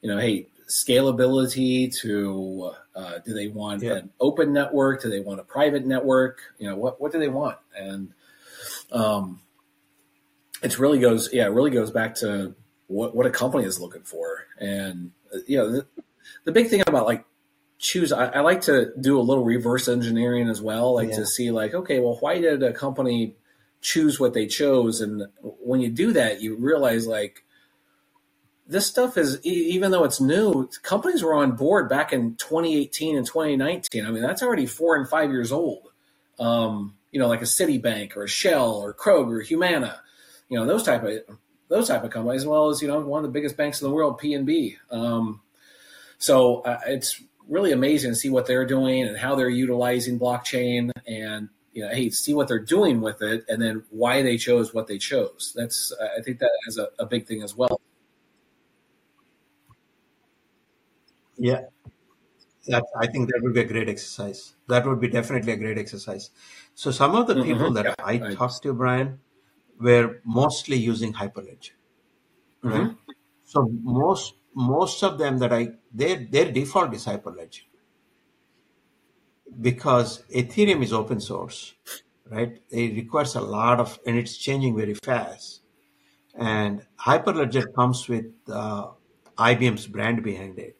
you 0.02 0.10
know, 0.10 0.18
hey, 0.18 0.48
scalability 0.70 1.94
to 2.00 2.72
uh, 2.94 3.18
do 3.24 3.34
they 3.34 3.48
want 3.48 3.82
yeah 3.82 3.96
an 3.96 4.10
open 4.20 4.52
network? 4.52 5.02
Do 5.02 5.10
they 5.10 5.20
want 5.20 5.40
a 5.40 5.44
private 5.44 5.84
network? 5.84 6.40
You 6.58 6.68
know, 6.70 6.76
what 6.76 7.00
what 7.00 7.12
do 7.12 7.18
they 7.18 7.28
want? 7.28 7.58
And 7.76 8.12
um, 8.92 9.40
it 10.62 10.78
really 10.78 10.98
goes, 10.98 11.32
yeah, 11.32 11.46
it 11.46 11.52
really 11.52 11.70
goes 11.70 11.90
back 11.90 12.14
to 12.16 12.54
what 12.86 13.14
what 13.14 13.26
a 13.26 13.30
company 13.30 13.64
is 13.64 13.80
looking 13.80 14.02
for. 14.02 14.46
And 14.58 15.12
uh, 15.34 15.38
you 15.46 15.58
know, 15.58 15.70
the, 15.72 15.86
the 16.44 16.52
big 16.52 16.68
thing 16.68 16.82
about 16.86 17.06
like 17.06 17.24
choose 17.78 18.12
I, 18.12 18.26
I 18.26 18.40
like 18.40 18.60
to 18.62 18.92
do 19.00 19.18
a 19.18 19.22
little 19.22 19.42
reverse 19.42 19.88
engineering 19.88 20.50
as 20.50 20.60
well 20.60 20.94
like 20.96 21.08
yeah 21.08 21.16
to 21.16 21.26
see 21.26 21.50
like 21.50 21.72
okay 21.72 21.98
well 21.98 22.18
why 22.20 22.38
did 22.38 22.62
a 22.62 22.74
company 22.74 23.36
choose 23.80 24.20
what 24.20 24.34
they 24.34 24.46
chose 24.46 25.00
and 25.00 25.26
when 25.40 25.80
you 25.80 25.88
do 25.88 26.12
that 26.12 26.42
you 26.42 26.56
realize 26.56 27.06
like 27.06 27.42
this 28.70 28.86
stuff 28.86 29.18
is 29.18 29.44
even 29.44 29.90
though 29.90 30.04
it's 30.04 30.20
new 30.20 30.68
companies 30.82 31.22
were 31.22 31.34
on 31.34 31.52
board 31.52 31.88
back 31.88 32.12
in 32.12 32.36
2018 32.36 33.16
and 33.16 33.26
2019 33.26 34.06
i 34.06 34.10
mean 34.10 34.22
that's 34.22 34.42
already 34.42 34.66
four 34.66 34.96
and 34.96 35.08
five 35.08 35.30
years 35.30 35.52
old 35.52 35.88
um, 36.38 36.94
you 37.12 37.20
know 37.20 37.28
like 37.28 37.42
a 37.42 37.44
citibank 37.44 38.16
or 38.16 38.22
a 38.22 38.28
shell 38.28 38.76
or 38.76 38.94
kroger 38.94 39.38
or 39.38 39.40
humana 39.40 40.00
you 40.48 40.58
know 40.58 40.66
those 40.66 40.82
type 40.82 41.02
of 41.02 41.18
those 41.68 41.88
type 41.88 42.04
of 42.04 42.10
companies 42.10 42.42
as 42.42 42.46
well 42.46 42.70
as 42.70 42.80
you 42.80 42.88
know 42.88 43.00
one 43.00 43.24
of 43.24 43.30
the 43.30 43.32
biggest 43.32 43.56
banks 43.56 43.82
in 43.82 43.88
the 43.88 43.94
world 43.94 44.20
pnb 44.20 44.76
um, 44.90 45.40
so 46.18 46.60
uh, 46.62 46.78
it's 46.86 47.22
really 47.48 47.72
amazing 47.72 48.12
to 48.12 48.14
see 48.14 48.30
what 48.30 48.46
they're 48.46 48.66
doing 48.66 49.02
and 49.02 49.16
how 49.16 49.34
they're 49.34 49.48
utilizing 49.48 50.18
blockchain 50.18 50.90
and 51.06 51.48
you 51.72 51.82
know, 51.82 51.88
hey, 51.88 52.10
see 52.10 52.34
what 52.34 52.48
they're 52.48 52.58
doing 52.58 53.00
with 53.00 53.22
it 53.22 53.44
and 53.48 53.62
then 53.62 53.84
why 53.90 54.22
they 54.22 54.36
chose 54.36 54.74
what 54.74 54.86
they 54.88 54.98
chose. 54.98 55.52
That's 55.54 55.92
I 56.18 56.20
think 56.20 56.40
that 56.40 56.50
is 56.66 56.78
a, 56.78 56.88
a 56.98 57.06
big 57.06 57.26
thing 57.26 57.42
as 57.42 57.54
well. 57.54 57.80
Yeah. 61.40 61.62
That 62.68 62.84
i 63.00 63.06
think 63.06 63.28
that 63.30 63.40
would 63.42 63.54
be 63.54 63.60
a 63.60 63.64
great 63.72 63.88
exercise. 63.88 64.54
That 64.68 64.86
would 64.86 65.00
be 65.00 65.08
definitely 65.08 65.52
a 65.52 65.56
great 65.56 65.78
exercise. 65.78 66.30
So 66.74 66.90
some 66.90 67.14
of 67.14 67.26
the 67.26 67.36
people 67.36 67.70
hmm 67.70 67.74
that 67.74 67.86
Yeah, 67.86 67.94
i 68.12 68.18
I, 68.26 68.30
talked 68.36 68.62
to 68.62 68.72
brian 68.82 69.20
were 69.88 70.08
mostly 70.24 70.76
using 70.78 71.12
hyperledger 71.14 71.72
right? 72.74 72.90
So 73.44 73.68
most 73.82 74.34
most 74.54 75.04
of 75.10 75.18
them 75.18 75.38
that 75.44 75.52
i 75.60 75.62
their 76.02 76.16
their 76.36 76.52
default 76.60 76.94
is 77.00 77.06
hyperledger. 77.06 77.64
Because 79.60 80.22
Ethereum 80.34 80.82
is 80.82 80.92
open 80.92 81.20
source, 81.20 81.74
right? 82.30 82.60
It 82.70 82.94
requires 82.94 83.34
a 83.34 83.40
lot 83.40 83.80
of, 83.80 83.98
and 84.06 84.16
it's 84.16 84.36
changing 84.36 84.76
very 84.76 84.94
fast. 84.94 85.62
And 86.36 86.86
Hyperledger 87.00 87.74
comes 87.74 88.08
with 88.08 88.26
uh, 88.48 88.90
IBM's 89.38 89.88
brand 89.88 90.22
behind 90.24 90.58
it, 90.60 90.78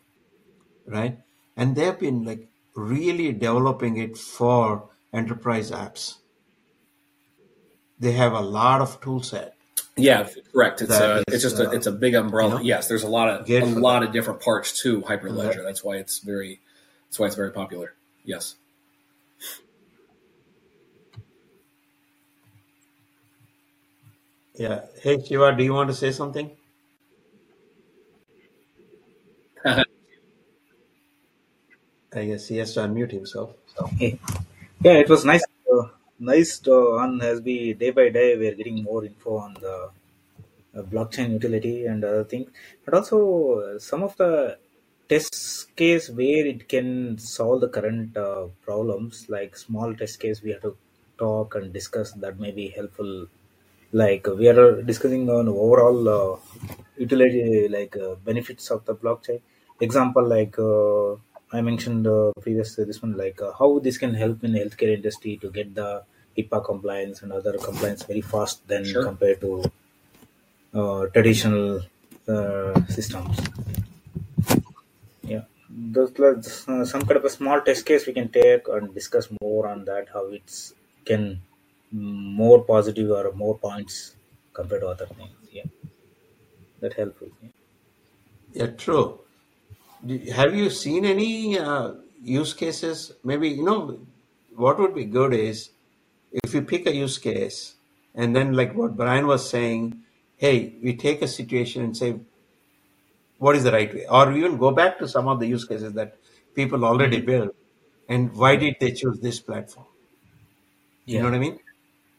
right? 0.91 1.19
And 1.57 1.77
they've 1.77 1.99
been 1.99 2.25
like 2.25 2.49
really 2.75 3.33
developing 3.33 3.97
it 3.97 4.19
for 4.19 4.89
enterprise 5.13 5.71
apps. 5.71 6.17
They 7.99 8.13
have 8.13 8.33
a 8.33 8.41
lot 8.41 8.81
of 8.81 9.01
tool 9.01 9.23
set 9.23 9.55
yeah, 9.97 10.29
correct. 10.53 10.83
It's 10.83 10.91
that 10.91 11.03
a 11.03 11.25
it's 11.27 11.37
is, 11.37 11.43
just 11.43 11.59
a 11.59 11.69
uh, 11.69 11.73
it's 11.73 11.87
a 11.87 11.93
big 11.93 12.13
you 12.15 12.21
umbrella. 12.21 12.57
know, 12.57 12.61
Yes, 12.61 12.89
there's 12.89 13.03
a 13.03 13.09
lot 13.09 13.29
of 13.29 13.49
a 13.51 13.65
lot 13.65 14.01
that. 14.01 14.09
of 14.09 14.13
different 14.13 14.41
parts 14.41 14.81
to. 14.83 15.03
Hyperledger. 15.03 15.63
That's 15.63 15.85
why 15.85 15.97
it's 15.97 16.19
very 16.19 16.61
that's 17.09 17.19
why 17.19 17.27
it's 17.27 17.37
very 17.37 17.53
popular. 17.53 17.95
Yes. 18.25 18.57
Yeah. 24.55 24.83
Hey, 25.03 25.23
Shiva, 25.23 25.57
do 25.57 25.65
you 25.65 25.73
want 25.73 25.89
to 25.91 25.95
say 25.97 26.13
something? 26.13 26.51
I 32.15 32.25
guess 32.27 32.49
he 32.49 32.57
has 32.59 32.75
to 32.75 32.81
unmute 32.81 33.13
himself. 33.13 33.51
Hey, 33.99 34.19
yeah, 34.85 34.95
it 35.05 35.09
was 35.09 35.25
nice. 35.25 35.45
Uh, 35.73 35.87
nice 36.19 36.67
on 36.69 37.21
as 37.23 37.41
we 37.41 37.73
day 37.75 37.91
by 37.91 38.09
day 38.11 38.37
we 38.37 38.49
are 38.49 38.55
getting 38.55 38.83
more 38.83 39.05
info 39.05 39.37
on 39.39 39.55
the 39.55 39.77
uh, 40.77 40.83
blockchain 40.93 41.31
utility 41.33 41.87
and 41.87 42.05
other 42.05 42.25
things, 42.25 42.49
but 42.85 42.95
also 42.95 43.19
uh, 43.61 43.79
some 43.79 44.03
of 44.03 44.17
the 44.17 44.59
test 45.09 45.75
case 45.77 46.09
where 46.11 46.47
it 46.47 46.69
can 46.69 47.19
solve 47.19 47.61
the 47.61 47.69
current 47.69 48.17
uh, 48.17 48.47
problems, 48.63 49.27
like 49.29 49.57
small 49.57 49.95
test 49.95 50.21
case 50.21 50.43
we 50.43 50.51
have 50.51 50.63
to 50.63 50.77
talk 51.19 51.55
and 51.55 51.73
discuss 51.73 52.13
that 52.13 52.39
may 52.41 52.51
be 52.51 52.69
helpful. 52.69 53.27
Like 53.93 54.27
we 54.27 54.49
are 54.49 54.83
discussing 54.83 55.29
on 55.31 55.49
overall 55.49 56.09
uh, 56.09 56.39
utility, 56.97 57.69
like 57.69 57.97
uh, 57.97 58.15
benefits 58.25 58.71
of 58.71 58.85
the 58.85 58.95
blockchain. 58.95 59.41
Example 59.81 60.27
like. 60.29 60.57
I 61.53 61.61
mentioned 61.61 62.07
uh, 62.07 62.33
previous 62.41 62.77
to 62.77 62.85
this 62.85 63.03
one, 63.03 63.17
like 63.17 63.41
uh, 63.43 63.53
how 63.59 63.81
this 63.81 63.99
can 63.99 64.15
help 64.15 64.45
in 64.45 64.53
the 64.53 64.61
healthcare 64.61 64.95
industry 64.95 65.37
to 65.43 65.51
get 65.51 65.75
the 65.75 66.05
HIPAA 66.39 66.65
compliance 66.65 67.23
and 67.23 67.33
other 67.33 67.59
compliance 67.59 68.05
very 68.05 68.21
fast 68.21 68.67
than 68.69 68.85
Sure. 68.85 69.05
compared 69.05 69.41
to 69.41 69.65
uh, 70.75 71.07
traditional 71.07 71.83
uh, 72.29 72.87
systems. 72.87 73.37
Yeah, 75.23 75.43
those 75.69 76.17
like, 76.19 76.37
uh, 76.69 76.85
some 76.85 77.03
kind 77.03 77.17
of 77.17 77.25
a 77.25 77.31
small 77.31 77.61
test 77.61 77.85
case 77.85 78.07
we 78.07 78.13
can 78.13 78.29
take 78.29 78.69
and 78.69 78.95
discuss 78.95 79.29
more 79.43 79.67
on 79.67 79.85
that 79.87 80.09
how 80.13 80.27
it's 80.27 80.75
can 81.05 81.41
more 81.91 82.63
positive 82.63 83.11
or 83.11 83.33
more 83.33 83.59
points 83.59 84.15
compared 84.53 84.83
to 84.83 84.89
other 84.89 85.07
things. 85.07 85.31
Yeah, 85.51 85.65
that 86.81 86.93
helpful. 86.93 87.29
Yeah. 87.43 87.49
Yeah, 88.53 88.67
true. 88.67 89.21
Have 90.35 90.55
you 90.55 90.71
seen 90.71 91.05
any 91.05 91.59
uh, 91.59 91.93
use 92.23 92.55
cases? 92.55 93.13
Maybe, 93.23 93.49
you 93.51 93.65
know, 93.65 94.01
what 94.55 94.79
would 94.79 94.95
be 94.95 95.05
good 95.05 95.35
is 95.35 95.71
if 96.33 96.55
you 96.55 96.63
pick 96.63 96.87
a 96.87 96.95
use 96.95 97.19
case 97.19 97.75
and 98.15 98.35
then, 98.35 98.55
like 98.55 98.75
what 98.75 98.97
Brian 98.97 99.27
was 99.27 99.49
saying, 99.49 100.03
hey, 100.37 100.75
we 100.83 100.97
take 100.97 101.23
a 101.23 101.29
situation 101.29 101.83
and 101.83 101.97
say, 101.97 102.19
what 103.39 103.57
is 103.57 103.65
the 103.65 103.73
right 103.73 103.93
way? 103.93 104.07
Or 104.07 104.33
even 104.33 104.57
go 104.57 104.71
back 104.71 104.99
to 104.99 105.09
some 105.09 105.29
of 105.29 105.39
the 105.41 105.47
use 105.47 105.65
cases 105.65 105.93
that 105.95 106.17
people 106.55 106.85
already 106.85 107.21
Mhm. 107.21 107.27
built 107.27 107.55
and 108.09 108.33
why 108.35 108.57
did 108.57 108.77
they 108.81 108.93
choose 108.93 109.21
this 109.21 109.41
platform? 109.41 109.87
You 111.07 111.19
know 111.19 111.25
what 111.25 111.35
I 111.35 111.39
mean? 111.39 111.59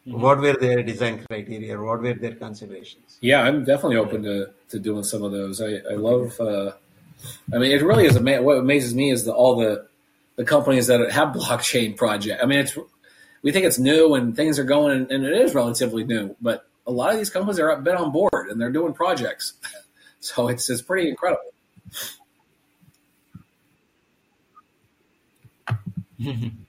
What 0.04 0.38
were 0.38 0.54
their 0.54 0.82
design 0.82 1.24
criteria? 1.24 1.80
What 1.80 2.02
were 2.02 2.14
their 2.14 2.34
considerations? 2.34 3.18
Yeah, 3.20 3.42
I'm 3.42 3.64
definitely 3.64 3.96
open 3.96 4.22
to, 4.24 4.50
to 4.70 4.78
doing 4.78 5.04
some 5.04 5.22
of 5.22 5.32
those. 5.32 5.60
I, 5.60 5.76
I 5.90 5.94
love. 5.94 6.40
Uh, 6.40 6.72
I 7.52 7.58
mean, 7.58 7.72
it 7.72 7.82
really 7.82 8.06
is. 8.06 8.16
Ama- 8.16 8.42
what 8.42 8.58
amazes 8.58 8.94
me 8.94 9.10
is 9.10 9.24
the, 9.24 9.32
all 9.32 9.56
the 9.56 9.86
the 10.36 10.44
companies 10.44 10.86
that 10.86 11.10
have 11.12 11.28
blockchain 11.34 11.96
project. 11.96 12.42
I 12.42 12.46
mean, 12.46 12.60
it's 12.60 12.76
we 13.42 13.52
think 13.52 13.66
it's 13.66 13.78
new 13.78 14.14
and 14.14 14.34
things 14.34 14.58
are 14.58 14.64
going, 14.64 15.06
and 15.10 15.24
it 15.24 15.32
is 15.32 15.54
relatively 15.54 16.04
new. 16.04 16.36
But 16.40 16.66
a 16.86 16.92
lot 16.92 17.12
of 17.12 17.18
these 17.18 17.30
companies 17.30 17.58
are 17.58 17.76
been 17.80 17.96
on 17.96 18.12
board 18.12 18.48
and 18.50 18.60
they're 18.60 18.70
doing 18.72 18.92
projects, 18.94 19.54
so 20.20 20.48
it's 20.48 20.68
it's 20.70 20.82
pretty 20.82 21.08
incredible. 21.08 21.52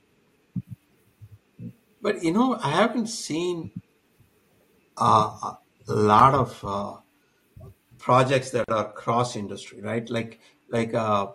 But 2.01 2.21
you 2.21 2.33
know, 2.33 2.59
I 2.61 2.71
haven't 2.71 3.07
seen 3.07 3.71
uh, 4.97 5.53
a 5.87 5.93
lot 5.93 6.33
of 6.33 6.65
uh, 6.65 6.97
projects 8.03 8.49
that 8.51 8.69
are 8.69 8.91
cross 8.91 9.37
industry, 9.37 9.79
right? 9.81 10.09
Like, 10.09 10.41
like 10.69 10.93
uh, 10.93 11.27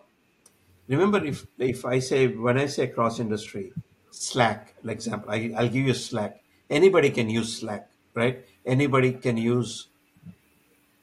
remember 0.87 1.25
if 1.25 1.47
if 1.59 1.87
I 1.87 1.99
say 1.99 2.27
when 2.27 2.59
I 2.59 2.66
say 2.66 2.89
cross 2.89 3.19
industry, 3.21 3.73
Slack, 4.11 4.75
for 4.83 4.91
example, 4.91 5.31
I, 5.31 5.51
I'll 5.57 5.69
give 5.69 5.87
you 5.87 5.95
Slack. 5.95 6.43
Anybody 6.69 7.09
can 7.09 7.31
use 7.31 7.57
Slack, 7.61 7.89
right? 8.12 8.45
Anybody 8.66 9.12
can 9.12 9.39
use. 9.39 9.89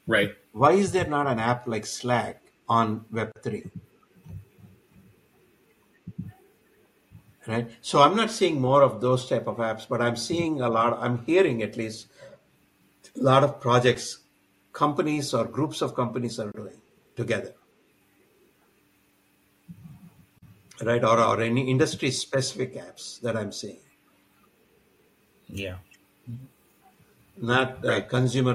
Right. 0.06 0.30
Why 0.52 0.72
is 0.72 0.92
there 0.92 1.08
not 1.08 1.26
an 1.26 1.40
app 1.40 1.66
like 1.66 1.84
Slack 1.84 2.40
on 2.68 3.04
Web 3.10 3.32
three? 3.42 3.64
Right. 7.48 7.70
So 7.80 8.02
I'm 8.02 8.16
not 8.16 8.30
seeing 8.30 8.60
more 8.60 8.82
of 8.82 9.00
those 9.00 9.28
type 9.28 9.48
of 9.48 9.56
apps, 9.56 9.88
but 9.88 10.00
I'm 10.00 10.16
seeing 10.16 10.60
a 10.60 10.68
lot. 10.68 10.96
I'm 11.00 11.24
hearing 11.24 11.62
at 11.62 11.76
least 11.76 12.06
a 13.18 13.22
lot 13.22 13.42
of 13.42 13.60
projects 13.60 14.18
companies 14.82 15.32
or 15.38 15.44
groups 15.58 15.80
of 15.86 15.94
companies 15.94 16.38
are 16.42 16.50
doing 16.56 16.78
together 17.20 17.52
right 20.88 21.04
or, 21.04 21.18
or 21.18 21.40
any 21.40 21.70
industry 21.70 22.10
specific 22.10 22.74
apps 22.86 23.20
that 23.20 23.36
i'm 23.36 23.52
seeing 23.52 23.80
Yeah. 25.48 25.76
not 27.50 27.84
uh, 27.84 27.88
Right. 27.88 28.08
consumer 28.08 28.54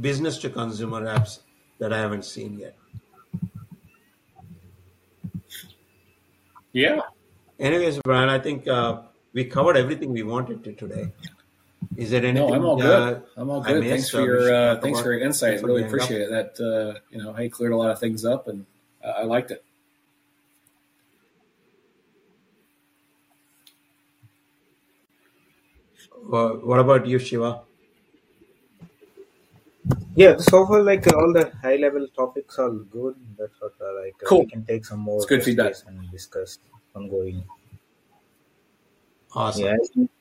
business 0.00 0.38
to 0.44 0.50
consumer 0.50 1.00
apps 1.16 1.40
that 1.80 1.92
i 1.92 1.98
haven't 1.98 2.24
seen 2.24 2.58
yet 2.58 2.76
Yeah. 6.72 7.00
anyways 7.58 7.98
brian 8.04 8.28
i 8.28 8.38
think 8.38 8.68
uh, 8.68 9.02
we 9.32 9.44
covered 9.56 9.76
everything 9.76 10.12
we 10.12 10.22
wanted 10.34 10.62
to 10.64 10.72
today 10.84 11.04
is 11.96 12.12
it 12.12 12.24
any? 12.24 12.38
No, 12.40 12.52
I'm 12.52 12.64
all 12.64 12.80
uh, 12.82 13.10
good. 13.14 13.22
I'm 13.36 13.50
all 13.50 13.60
good. 13.60 13.80
missed 13.80 13.90
Thanks 13.90 14.10
for 14.10 14.20
your 14.20 14.54
uh, 14.54 14.80
thanks 14.80 15.00
for 15.00 15.12
your 15.12 15.20
insight. 15.22 15.54
before 15.56 15.68
Really 15.68 15.82
we 15.82 15.86
up? 15.88 15.94
appreciate 15.94 16.20
it. 16.22 16.30
That 16.30 16.60
uh, 16.60 16.98
you 17.10 17.22
know, 17.22 17.32
hey, 17.32 17.48
cleared 17.48 17.72
a 17.72 17.76
lot 17.76 17.90
of 17.90 17.98
things 18.00 18.24
up, 18.24 18.48
and 18.48 18.66
uh, 19.04 19.08
I 19.08 19.22
liked 19.24 19.50
it. 19.50 19.64
Uh, 26.32 26.50
what 26.68 26.78
about 26.80 27.06
you 27.06 27.18
shiva 27.18 27.62
Yeah, 30.16 30.36
so 30.38 30.66
far, 30.66 30.82
like 30.82 31.06
all 31.12 31.32
the 31.32 31.50
high 31.62 31.76
level 31.76 32.06
topics 32.16 32.58
are 32.58 32.70
good. 32.70 33.16
That's 33.38 33.60
what 33.60 33.74
uh, 33.80 33.92
like 34.02 34.14
uh, 34.22 34.28
Cool. 34.28 34.40
we 34.40 34.46
can 34.46 34.64
take 34.64 34.84
some 34.84 35.00
more 35.00 35.16
It's 35.18 35.26
good 35.26 35.42
feedback. 35.44 35.74
and 35.86 36.10
discuss 36.10 36.58
ongoing. 36.94 37.44
awesome 39.34 39.64
Yeah, 39.64 39.72
I 39.72 39.76
think- 39.92 39.96
yeah, 39.96 40.02
yeah. 40.04 40.13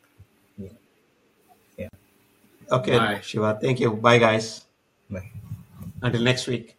Okay 2.78 2.97
Bye. 2.97 3.19
shiva 3.21 3.57
thank 3.61 3.80
you 3.80 3.91
bye 4.05 4.17
guys 4.17 4.65
Bye. 5.09 5.30
until 6.01 6.21
next 6.21 6.47
week 6.47 6.78